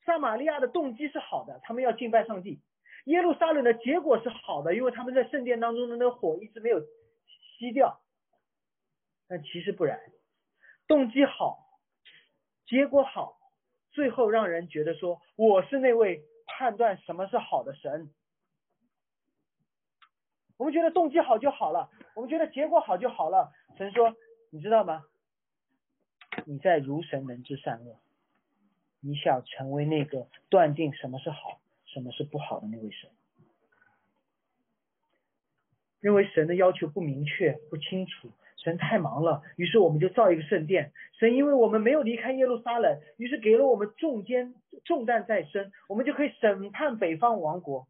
[0.03, 2.57] 撒玛利亚的动机是好的，他们要敬拜上帝；
[3.05, 8.01] 耶路撒冷的结果是好的，因为他们在圣殿当中的那个火一直没有熄掉。
[9.27, 9.99] 但其实不然，
[10.87, 11.79] 动机好，
[12.65, 13.37] 结果好。
[13.93, 18.09] 最后让人觉得说我是那位判断什么是好的神，
[20.55, 23.51] 我们觉得动机好就好了，我们觉得结果好就好了。
[23.77, 24.15] 神说，
[24.49, 25.03] 你知道吗？
[26.45, 27.99] 你在如神能知善恶，
[29.01, 31.59] 你想成为那个断定什么是好，
[31.93, 33.09] 什么是不好的那位神。
[35.99, 38.31] 认为神的要求不明确不清楚。
[38.57, 40.93] 神太忙了，于是我们就造一个圣殿。
[41.17, 44.53] 神因为我们没有离开耶路撒冷，于是给了我们重肩
[44.85, 47.87] 重担在身，我们就可以审判北方王国。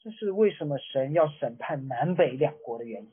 [0.00, 3.10] 这是为什么神要审判南北两国的原因。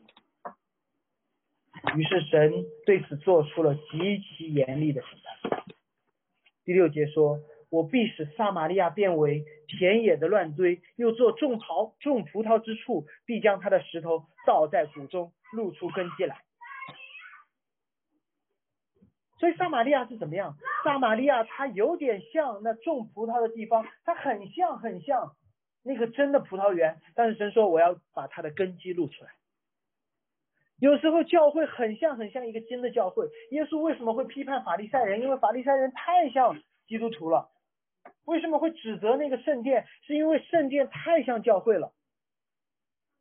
[1.97, 5.63] 于是神对此做出了极其严厉的审判。
[6.65, 7.39] 第六节说
[7.72, 16.38] ：“我必使撒玛利亚变为田野的乱堆，又做种桃种葡萄之处，必将他的石头倒在谷中。”露出根基来，
[19.38, 20.55] 所以撒玛利亚是怎么样？
[20.86, 25.36] 撒玛利亚它有点像那种葡萄的地方，它很像很像
[25.84, 27.01] 那个真的葡萄园。
[27.15, 29.32] 但是神说我要把它的根基露出来。
[30.80, 33.28] 有时候教会很像很像一个真的教会。
[33.49, 35.19] 耶稣为什么会批判法利赛人？
[35.19, 37.51] 因为法利赛人太像基督徒了。
[38.32, 39.86] 为什么会指责那个圣殿？
[40.07, 41.91] 是因为圣殿太像教会了。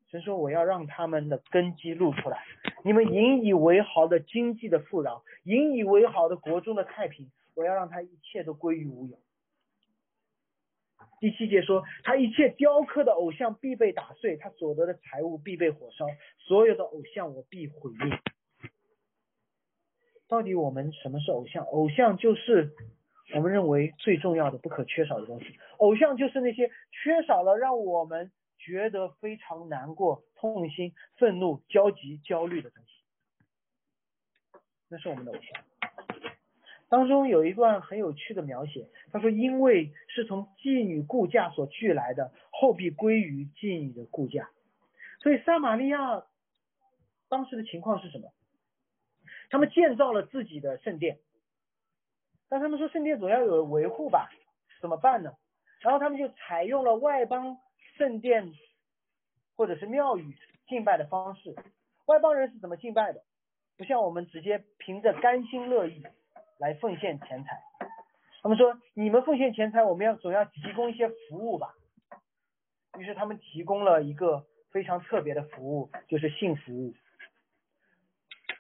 [0.09, 2.45] 神说我要让他们的根基露出来。
[2.85, 9.19] 你们引以为豪的经济的富饶，引以为豪的国中的太平，我要让他一切都归于无有。
[11.19, 16.07] 第七节说，他一切雕刻的偶像必被打碎，他所得的财物必被火烧，
[16.39, 18.17] 所有的偶像我必毁灭。
[20.29, 21.65] 到底我们什么是偶像？
[21.65, 22.73] 偶像就是
[23.35, 25.59] 我们认为最重要的、不可缺少的东西。
[25.79, 28.31] 偶像就是那些缺少了让我们。
[28.63, 32.93] 觉得非常难过、痛心、愤怒、焦急、焦虑的东西，
[34.87, 35.65] 那是我们的偶像。
[36.91, 44.51] 当中有一段很有趣的描写，他说：“因为是从妓女顾家所聚来的，后必归于妓女的顾家。”
[45.23, 46.27] 所以撒玛利亚
[47.31, 48.31] 当时的情况是什么？
[49.49, 51.19] 他们建造了自己的圣殿，
[52.51, 54.29] 但他们说圣殿总要有维护吧？
[54.83, 55.33] 怎么办呢？
[55.81, 57.57] 然后他们就采用了外邦。
[57.97, 58.55] 圣殿
[59.57, 60.35] 或者是庙宇
[60.69, 61.55] 敬拜的方式，
[62.07, 63.21] 外邦人是怎么敬拜的？
[63.77, 66.03] 不像我们直接凭着甘心乐意
[66.59, 67.61] 来奉献钱财。
[68.43, 71.75] 他们说：“你们奉献钱财，我们要总要提供一些服务吧。”
[72.99, 76.95] 于是他们提供了一个非常特别的服务，就是性服务。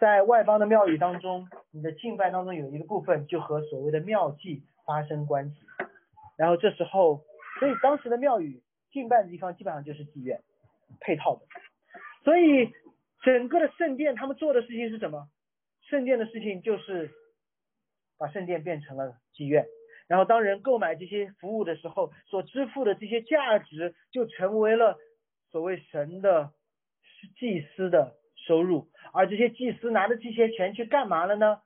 [0.00, 5.56] 在外邦的庙宇当中，你的敬拜当中有一个部分就和所谓的庙祭发生关系。
[6.36, 7.22] 然后这时候，
[7.60, 8.62] 所以当时的庙宇。
[8.92, 10.42] 敬拜的地方基本上就是妓院
[10.98, 11.42] 配套的，
[12.24, 12.72] 所以
[13.22, 15.28] 整个的圣殿他们做的事情是什么？
[15.88, 17.08] 圣殿的事情就是
[18.18, 19.64] 把圣殿变成了妓院，
[20.08, 24.98] 然后当人购买这些服务的时候，所支付的这些价值就成为了
[25.52, 26.50] 所谓神的
[27.38, 31.60] 祭司的收入，而这些祭司拿着这些钱去干嘛了呢？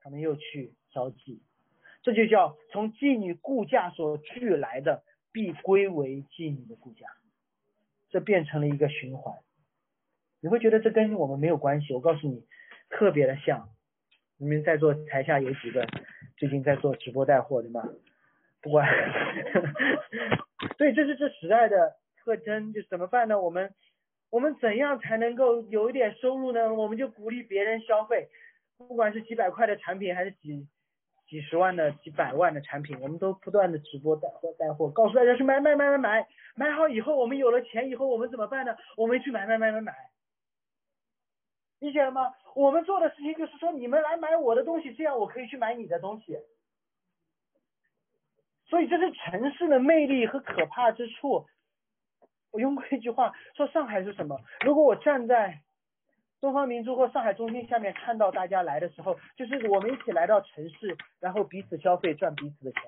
[0.00, 1.40] 他们又去招妓，
[2.02, 5.02] 这就叫从妓女雇价所聚来的。
[5.32, 7.04] 必归为妓女的顾家，
[8.08, 9.36] 这变成了一个循环。
[10.40, 11.92] 你会觉得这跟我们没有关系？
[11.92, 12.46] 我告诉你，
[12.88, 13.68] 特别的像。
[14.38, 15.86] 你们在座台下有几个
[16.38, 17.86] 最近在做直播带货的吗？
[18.62, 18.88] 不管，
[20.78, 23.38] 所以这是这时代的特征，就怎么办呢？
[23.38, 23.74] 我们
[24.30, 26.72] 我们怎样才能够有一点收入呢？
[26.74, 28.28] 我们就鼓励别人消费，
[28.76, 30.66] 不管是几百块的产品还是几。
[31.28, 38.76] 几十万的、几百万的产品，我们都不断的直播带货带货，告诉大家去买买买买买，买好以后，我们有了钱以后，我们怎么办呢？
[38.96, 39.92] 我们去买买买买买，
[41.80, 42.32] 理解了吗？
[42.54, 46.38] 我们做的事情就是说，你们来买我的东西，这样我可以去买你的东西。
[48.68, 51.44] 所以这是城市的魅力和可怕之处。
[52.56, 54.40] 我用过一句话说，上海是什么？
[54.64, 55.60] 如果我站在。
[56.38, 62.82] 东方明珠或上海中心下面看到大家来的时候，就是我们一起来到城市，然后彼此消费赚彼此的钱。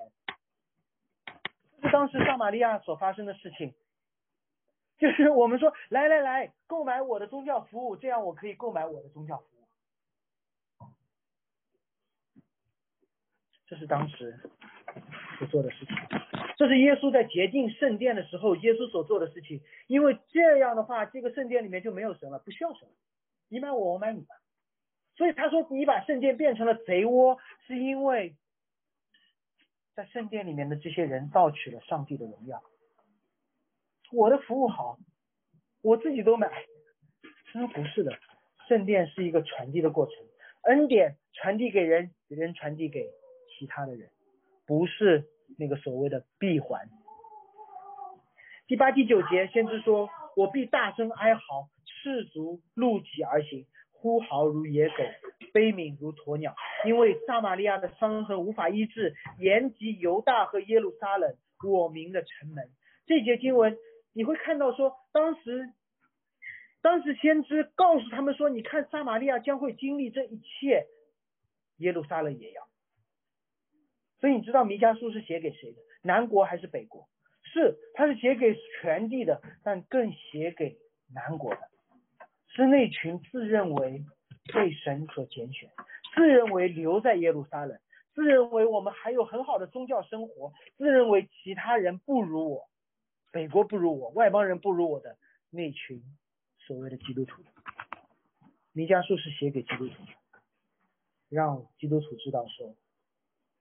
[1.81, 3.73] 这是当时撒玛利亚所发生的事情，
[4.99, 9.65] 就是我们说来来来购买我的宗教服务，这样我可以购买我的宗教服务。
[13.65, 14.39] 这是当时
[15.39, 15.95] 所做的事情，
[16.57, 22.89] 这是耶稣在洁净圣殿的时候耶稣所做的事情，因为这样的话，这个圣殿里面就没有神了，不需要神。
[23.47, 24.35] 你买我，我买你吧。
[25.15, 28.35] 所以他说你把圣殿变成了贼窝，是因为
[29.95, 32.61] 在圣殿里面的这些人盗取了上帝的荣耀。
[34.11, 34.99] 我的服务好，
[35.81, 36.51] 我自己都买。
[37.51, 38.11] 他说不是的，
[38.67, 40.15] 圣殿是一个传递的过程，
[40.63, 43.09] 恩典传递给人，人传递给
[43.57, 44.09] 其他的人，
[44.69, 45.25] 不是
[45.57, 46.87] 那个所谓的闭环。
[48.67, 50.07] 第八、第九节，先知说
[50.37, 51.67] ：“我必大声哀嚎。”
[52.03, 54.95] 赤足露体而行，呼嚎如野狗，
[55.51, 56.55] 悲悯如鸵鸟。
[56.85, 61.35] 因为撒玛利亚的伤痕无法医治，延及犹大和耶路撒冷，
[61.67, 62.69] 我民的城门。
[63.07, 63.75] 这节经文
[64.13, 65.73] 你会看到说，当时，
[66.83, 70.85] 当时先知告诉他们说，你看撒玛利亚将会经历这一切，
[71.77, 72.68] 耶路撒冷也要。
[74.19, 75.79] 所以你知道弥迦书是写给谁的？
[76.01, 77.07] 南国还是北国？
[77.43, 80.77] 是，他是写给全地的，但更写给
[81.13, 81.61] 南国的。
[82.47, 84.03] 是那群自认为
[84.53, 85.69] 被神所拣选，
[86.15, 87.79] 自认为留在耶路撒冷，
[88.13, 92.69] 自认为我们还有很好的宗教生活，自认为其他人不如我，
[93.31, 95.17] 北国不如我，外邦人不如我的
[95.49, 96.03] 那群
[96.59, 97.43] 所谓的基督徒。
[98.73, 100.11] 弥迦书是写给基督徒的。
[101.29, 102.75] 让基督徒知道说，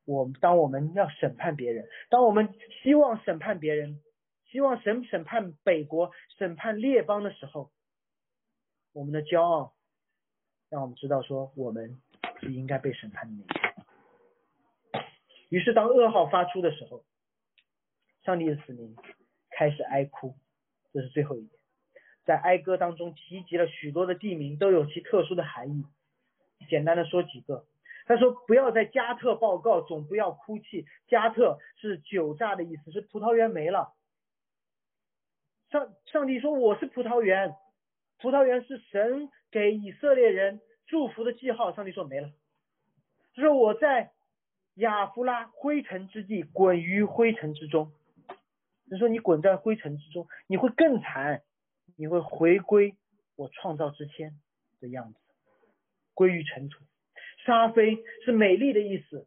[0.08, 4.00] 我们当我们要审判别人，当我们希望审判别人，
[4.50, 7.70] 希望审审判北国、审判列邦的时候，
[8.94, 9.74] 我们的骄傲
[10.70, 12.00] 让我们知道说，我们
[12.40, 15.04] 是应该被审判的那个。
[15.50, 17.04] 于是，当噩耗发出的时候，
[18.24, 18.96] 上帝的子民
[19.50, 20.34] 开始哀哭。
[20.94, 21.60] 这是最后一点，
[22.24, 25.84] 在哀歌当中提及了许多的地名，都有其特殊的含义。
[26.70, 27.67] 简单的说几个，
[28.08, 30.86] 他说不要在加特报告，总不要哭泣。
[31.08, 33.94] 加特是酒榨的意思，是葡萄园没了。
[35.70, 37.54] 上上帝说我是葡萄园，
[38.18, 41.74] 葡萄园是神给以色列人祝福的记号。
[41.74, 42.30] 上帝说没了，
[43.34, 44.10] 他说我在
[44.76, 47.92] 亚弗拉灰尘之地滚于灰尘之中。
[48.90, 51.42] 他说你滚在灰尘之中，你会更惨，
[51.98, 52.96] 你会回归
[53.36, 54.40] 我创造之前
[54.80, 55.18] 的样子。
[56.14, 56.82] 归于尘土，
[57.48, 59.26] 沙飞是美丽的意思，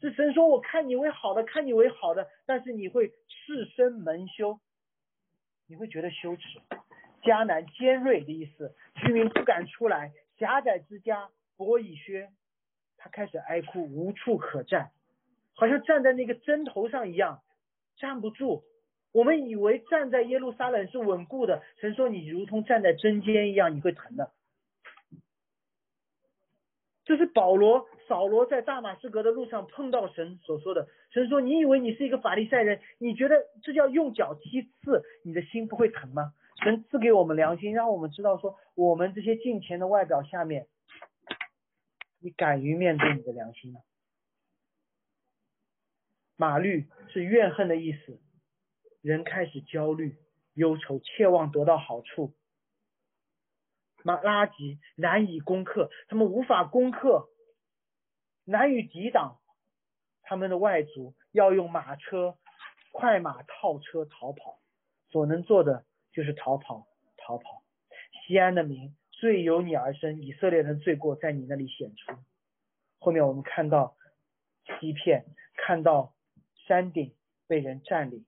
[0.00, 4.58] 是神说我看你为好的，看你为好的，但是你会赤身蒙羞，
[5.68, 6.42] 你会觉得羞耻。
[7.22, 11.28] 迦南尖锐的意思，居民不敢出来，狭窄之家，
[11.58, 12.30] 薄以靴，
[12.96, 14.92] 他开始哀哭，无处可站，
[15.52, 17.42] 好像站在那个针头上一样，
[17.98, 18.64] 站不住。
[19.12, 24.32] 我们以为站在耶路撒冷是稳固的，神说你如同站在针尖一样，你会疼的。
[27.06, 30.88] 这是保罗、扫罗在大马士革的路上碰到神所说的。
[31.10, 32.80] 神说：“你以为你是一个法利赛人？
[32.98, 36.34] 你觉得这叫用脚踢刺，你的心不会疼吗？”
[36.64, 40.66] 神赐给我们良心，让我们知道说，我们这些金钱的外表下面，
[42.18, 43.80] 你敢于面对你的良心吗？
[46.36, 48.18] 马律是怨恨的意思，
[49.00, 50.16] 人开始焦虑、
[50.54, 52.34] 忧愁，切望得到好处。
[54.06, 57.28] 垃垃圾难以攻克，他们无法攻克，
[58.44, 59.40] 难以抵挡。
[60.22, 62.36] 他们的外族要用马车、
[62.92, 64.60] 快马套车逃跑，
[65.10, 66.86] 所能做的就是逃跑，
[67.16, 67.64] 逃跑。
[68.12, 72.12] 西安的名罪由你而生，以色列人罪过在你那里显出。
[73.00, 73.96] 后面我们看到
[74.78, 75.26] 欺骗，
[75.56, 76.14] 看到
[76.68, 77.16] 山顶
[77.48, 78.24] 被人占领，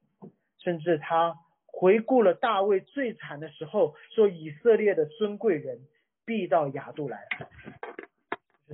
[0.59, 1.37] 甚至他。
[1.81, 5.87] 回顾了大卫最惨的时候，说以色列的尊贵人
[6.25, 7.29] 必到亚杜来。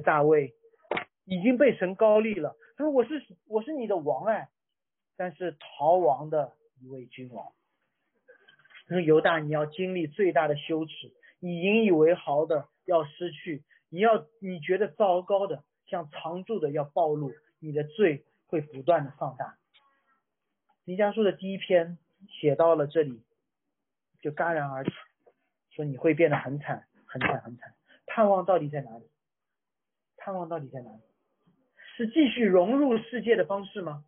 [0.03, 0.55] 大卫
[1.27, 4.49] 已经被神高立了，他说我是我是你的王哎，
[5.19, 7.53] 但是逃亡的一位君王。
[8.87, 19.59] 他说犹大你要经历最大的羞耻，你引以为豪的要失去，你要你觉得糟糕的像藏住的要暴露，你的罪会不断的放大。
[20.87, 21.99] 弥迦书的第一篇。
[22.29, 23.22] 写到了这里，
[24.20, 24.93] 就戛然而止，
[25.70, 27.75] 说你会变得很惨，很惨，很惨。
[28.07, 29.09] 盼望到底在哪里？
[30.16, 31.01] 盼望到底在哪里？
[31.97, 34.05] 是继续融入世界的方式吗？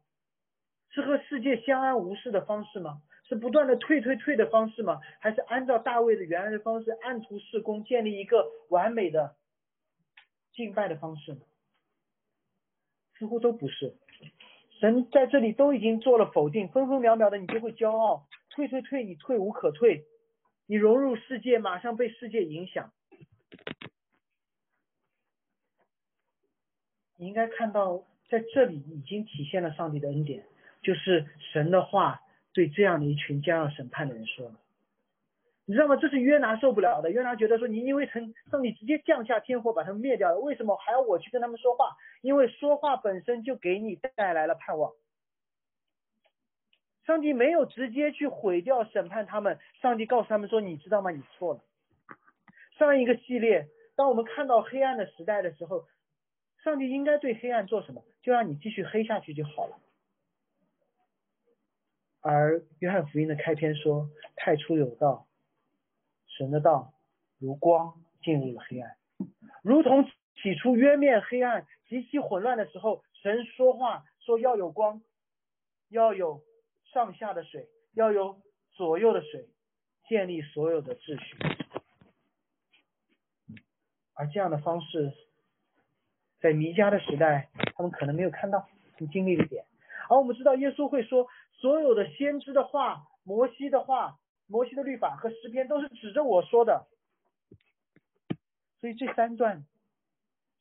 [0.90, 3.02] 是和世界相安无事的方式吗？
[3.28, 5.00] 是不断的退退退的方式吗？
[5.20, 9.36] 还是按照大卫的原来的方式，按图施工，建立一个完美的
[10.52, 11.40] 敬拜的方式呢？
[13.18, 13.96] 似乎都不是。
[14.80, 20.04] 神在这里都已经做了否定，分分秒秒的你就会骄傲，退退退，你退无可退，
[20.66, 22.92] 你融入世界，马上被世界影响。
[27.16, 30.44] 你应该看到，在这里已经体现了上帝的恩典，
[30.82, 32.20] 就是神的话
[32.52, 34.60] 对这样的一群将要审判的人说了。
[35.68, 35.96] 你知道吗？
[35.96, 37.10] 这是约拿受不了的。
[37.10, 41.96] 约拿觉得说，你因为曾上帝直接降下天火把他们灭掉了，为什么还要我去跟他们说话？
[42.22, 44.92] 因为说话本身就给你带来了盼望。
[47.04, 51.10] 上帝没有直接去毁掉审判他们，上帝告诉他们说，你知道吗？
[51.10, 51.60] 你错了。
[52.78, 55.88] 上一个系列，当我们看到黑暗的时代的时候，
[56.62, 58.04] 上帝应该对黑暗做什么？
[58.22, 59.76] 就让你继续黑下去就好了。
[62.20, 65.25] 而约翰福音的开篇说，太初有道。
[66.36, 66.92] 神的道
[67.38, 68.96] 如光进入了黑暗，
[69.62, 70.04] 如同
[70.42, 75.00] 起初约面黑暗极其混乱的时候，神说话说要有光，
[75.88, 76.42] 要有
[76.92, 79.48] 上下的水，要有左右的水，
[80.08, 81.36] 建立所有的秩序。
[84.12, 85.14] 而这样的方式，
[86.40, 88.68] 在弥迦的时代，他们可能没有看到，
[88.98, 89.64] 你经历了点。
[90.10, 94.18] 而我们知道，耶稣会说所有的先知的话，摩西的话。
[94.46, 96.86] 摩西的律法和诗篇都是指着我说的，
[98.80, 99.64] 所以这三段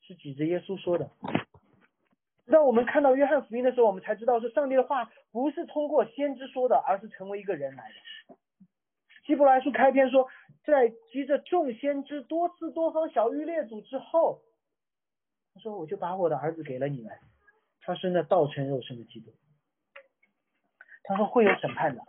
[0.00, 1.10] 是指着耶稣说的。
[2.44, 8.36] 让我们看到约翰福音的时候，我们才知道是上帝的话不是通过先知说的，而是成为一个人来的。
[9.24, 10.28] 希伯来书开篇说，
[10.64, 14.42] 在集着众先知多次多方小玉列祖之后，
[15.52, 17.12] 他说我就把我的儿子给了你们，
[17.80, 19.32] 他是那道成肉身的基督。
[21.02, 22.02] 他说会有审判的，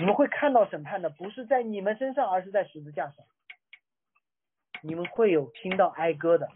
[0.00, 3.24] 你们会看到审判的，不是在你们身上，而是在十字架上。
[4.82, 6.48] 你们会有听到哀歌的，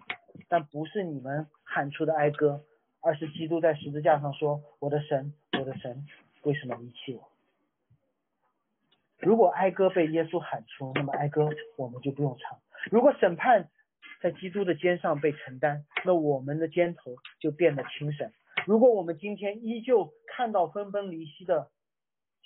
[0.48, 2.64] 但不是你们喊出的哀歌，
[3.00, 6.04] 而是基督在十字架上说：“我的神，我的神，
[6.42, 7.30] 为什么离弃我？”
[9.20, 12.58] 如果哀歌被耶稣喊出，那么哀歌我们就不用唱；
[12.90, 13.70] 如果审判
[14.20, 18.32] 在基督的肩上被承担，那我们的肩头就变得轻省。
[18.66, 21.70] 如果我们今天依旧看到分崩离析的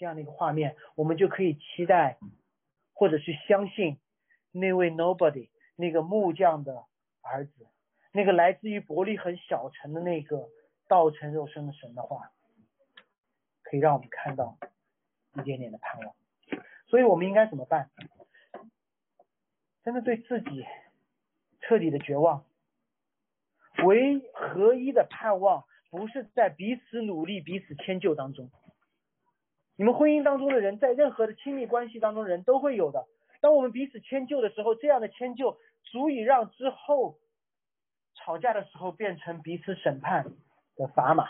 [0.03, 2.19] 这样的一个画面，我们就可以期待
[2.93, 4.01] 或者去相信
[4.51, 5.49] 那位 Nobody。
[5.77, 6.87] 那个木匠的
[7.21, 7.69] 儿子，
[8.13, 10.49] 那个来自于伯利恒小城的那个
[10.89, 12.33] 道成肉身的神的话，
[13.63, 14.59] 可以让我们看到
[15.37, 16.17] 一点点的盼望。
[16.89, 17.89] 所以我们应该怎么办？
[19.85, 20.67] 真的对自己
[21.61, 22.45] 彻底的绝望，
[23.85, 28.51] 唯合一的盼望不是在彼此努力、彼此迁就当中。
[29.83, 33.05] 你们婚姻当中的人，在任何的亲密关系当中，人都会有的。
[33.41, 37.19] 当我们彼此迁就的时候，这样的迁就足以让之后
[38.15, 40.23] 吵架的时候变成彼此审判
[40.77, 41.29] 的砝码，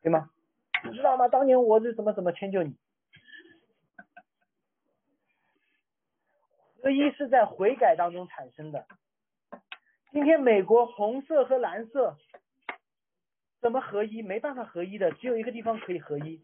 [0.00, 0.30] 对吗？
[0.82, 1.28] 你知道吗？
[1.28, 2.74] 当年我是怎么怎么迁就你？
[6.80, 8.86] 合一是在悔改当中产生的。
[10.10, 12.16] 今天美国红色和蓝色
[13.60, 14.22] 怎么合一？
[14.22, 16.40] 没办法合一的，只有一个地方可以合一，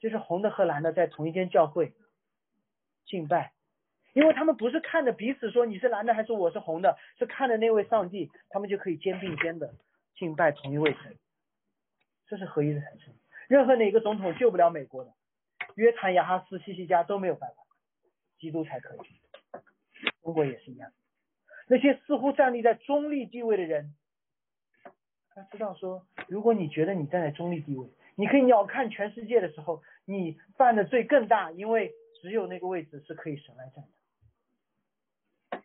[0.00, 1.92] 就是红的和蓝的在同一间教会。
[3.06, 3.52] 敬拜，
[4.12, 9.74] 因为他们不是看着彼此说你是蓝的还是我是红的，是看着那位上帝，他们就可以肩并肩的
[10.14, 11.16] 敬拜同一位神，
[12.26, 13.14] 这是合一的产生。
[13.48, 15.14] 任何哪个总统救不了美国的，
[15.74, 17.56] 约坦、亚哈斯、西西加都没有办法，
[18.38, 18.98] 基督才可以。
[20.22, 20.92] 中国也是一样，
[21.66, 23.94] 那些似乎站立在中立地位的人，
[25.30, 27.88] 他知道说，如果你觉得你站在中立地位，
[28.18, 31.94] 你可以鸟瞰全世界的时候，你犯的罪更大，因为。
[32.20, 33.84] 只有那个位置是可以神来站
[35.52, 35.62] 的，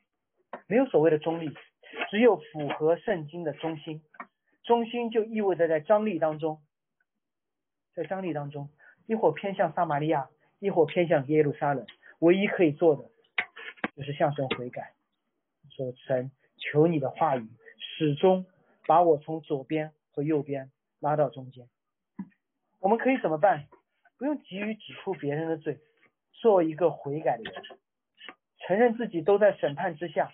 [0.68, 1.51] 没有所谓的中立，
[2.12, 4.04] 只有符合圣经的中心。
[4.64, 6.62] 中心就意味着在张力当中，
[7.95, 8.70] 在张力当中，
[9.08, 10.30] 一会儿偏向撒玛利亚，
[10.60, 11.88] 一会儿偏向耶路撒冷。
[12.20, 13.10] 唯一可以做的
[13.95, 14.93] 就是向神悔改，
[15.72, 17.47] 说神，求你的话语
[17.80, 18.45] 始终
[18.86, 21.68] 把我从左边和右边拉到中间。
[22.84, 23.66] 我们可以怎么办？
[24.18, 25.80] 不用急于指出别人的罪。
[26.34, 27.64] 做一个悔改的人，
[28.58, 30.30] 承认自己都在审判之下，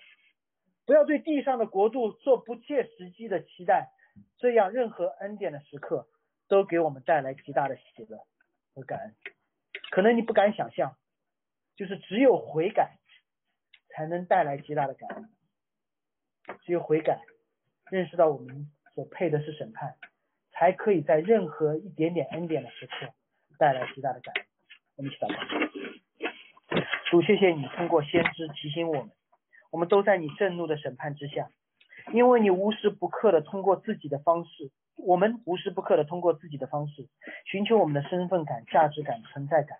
[0.87, 3.91] 不要对地上的国度做不切实际的期待，
[4.39, 6.07] 这样任何恩典的时刻
[6.47, 8.25] 都给我们带来极大的喜乐
[8.73, 9.15] 和感恩。
[9.91, 10.97] 可能你不敢想象，
[11.75, 12.97] 就是只有悔改
[13.89, 15.29] 才能带来极大的感恩，
[16.63, 17.21] 只有悔改，
[17.91, 19.95] 认识到我们所配的是审判，
[20.59, 23.13] 还可以在任何一点点恩典的时刻
[23.57, 24.45] 带来极大的感恩。
[24.97, 25.35] 我们一起祷告。
[27.09, 29.09] 主，谢谢你通过先知提醒我们，
[29.71, 31.49] 我们都在你震怒的审判之下，
[32.11, 37.07] 因为你无时不刻的通过自己的方式，我们无时不刻的通过自己的方式
[37.45, 39.77] 寻求我们的身份感、价值感、存在感。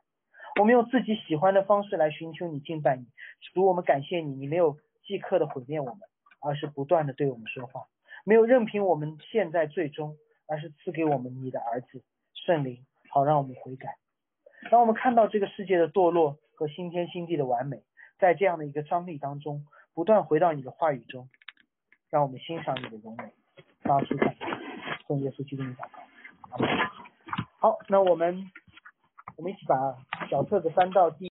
[0.62, 3.06] 我们用自己喜欢的方式来寻求你、敬拜你。
[3.54, 6.00] 主，我们感谢你，你没有即刻的毁灭我们，
[6.40, 7.88] 而是不断的对我们说话，
[8.24, 10.16] 没有任凭我们现在最终，
[10.50, 13.96] 而是赐给我们你的儿子圣灵，好让我们悔改。
[14.70, 16.38] 当我们看到这个世界的堕落。
[16.60, 17.84] 和新天新地的完美，
[18.20, 21.30] 在这样的一个张力当中，不断回到你的话语中，
[22.10, 23.32] 让我们欣赏你的荣美，
[23.84, 24.46] 发出赞美，
[25.08, 25.88] 奉耶稣基督的祷
[26.50, 26.60] 告。
[27.60, 28.52] 好，那我们
[29.38, 29.96] 我们一起把
[30.30, 31.28] 小册子翻到第。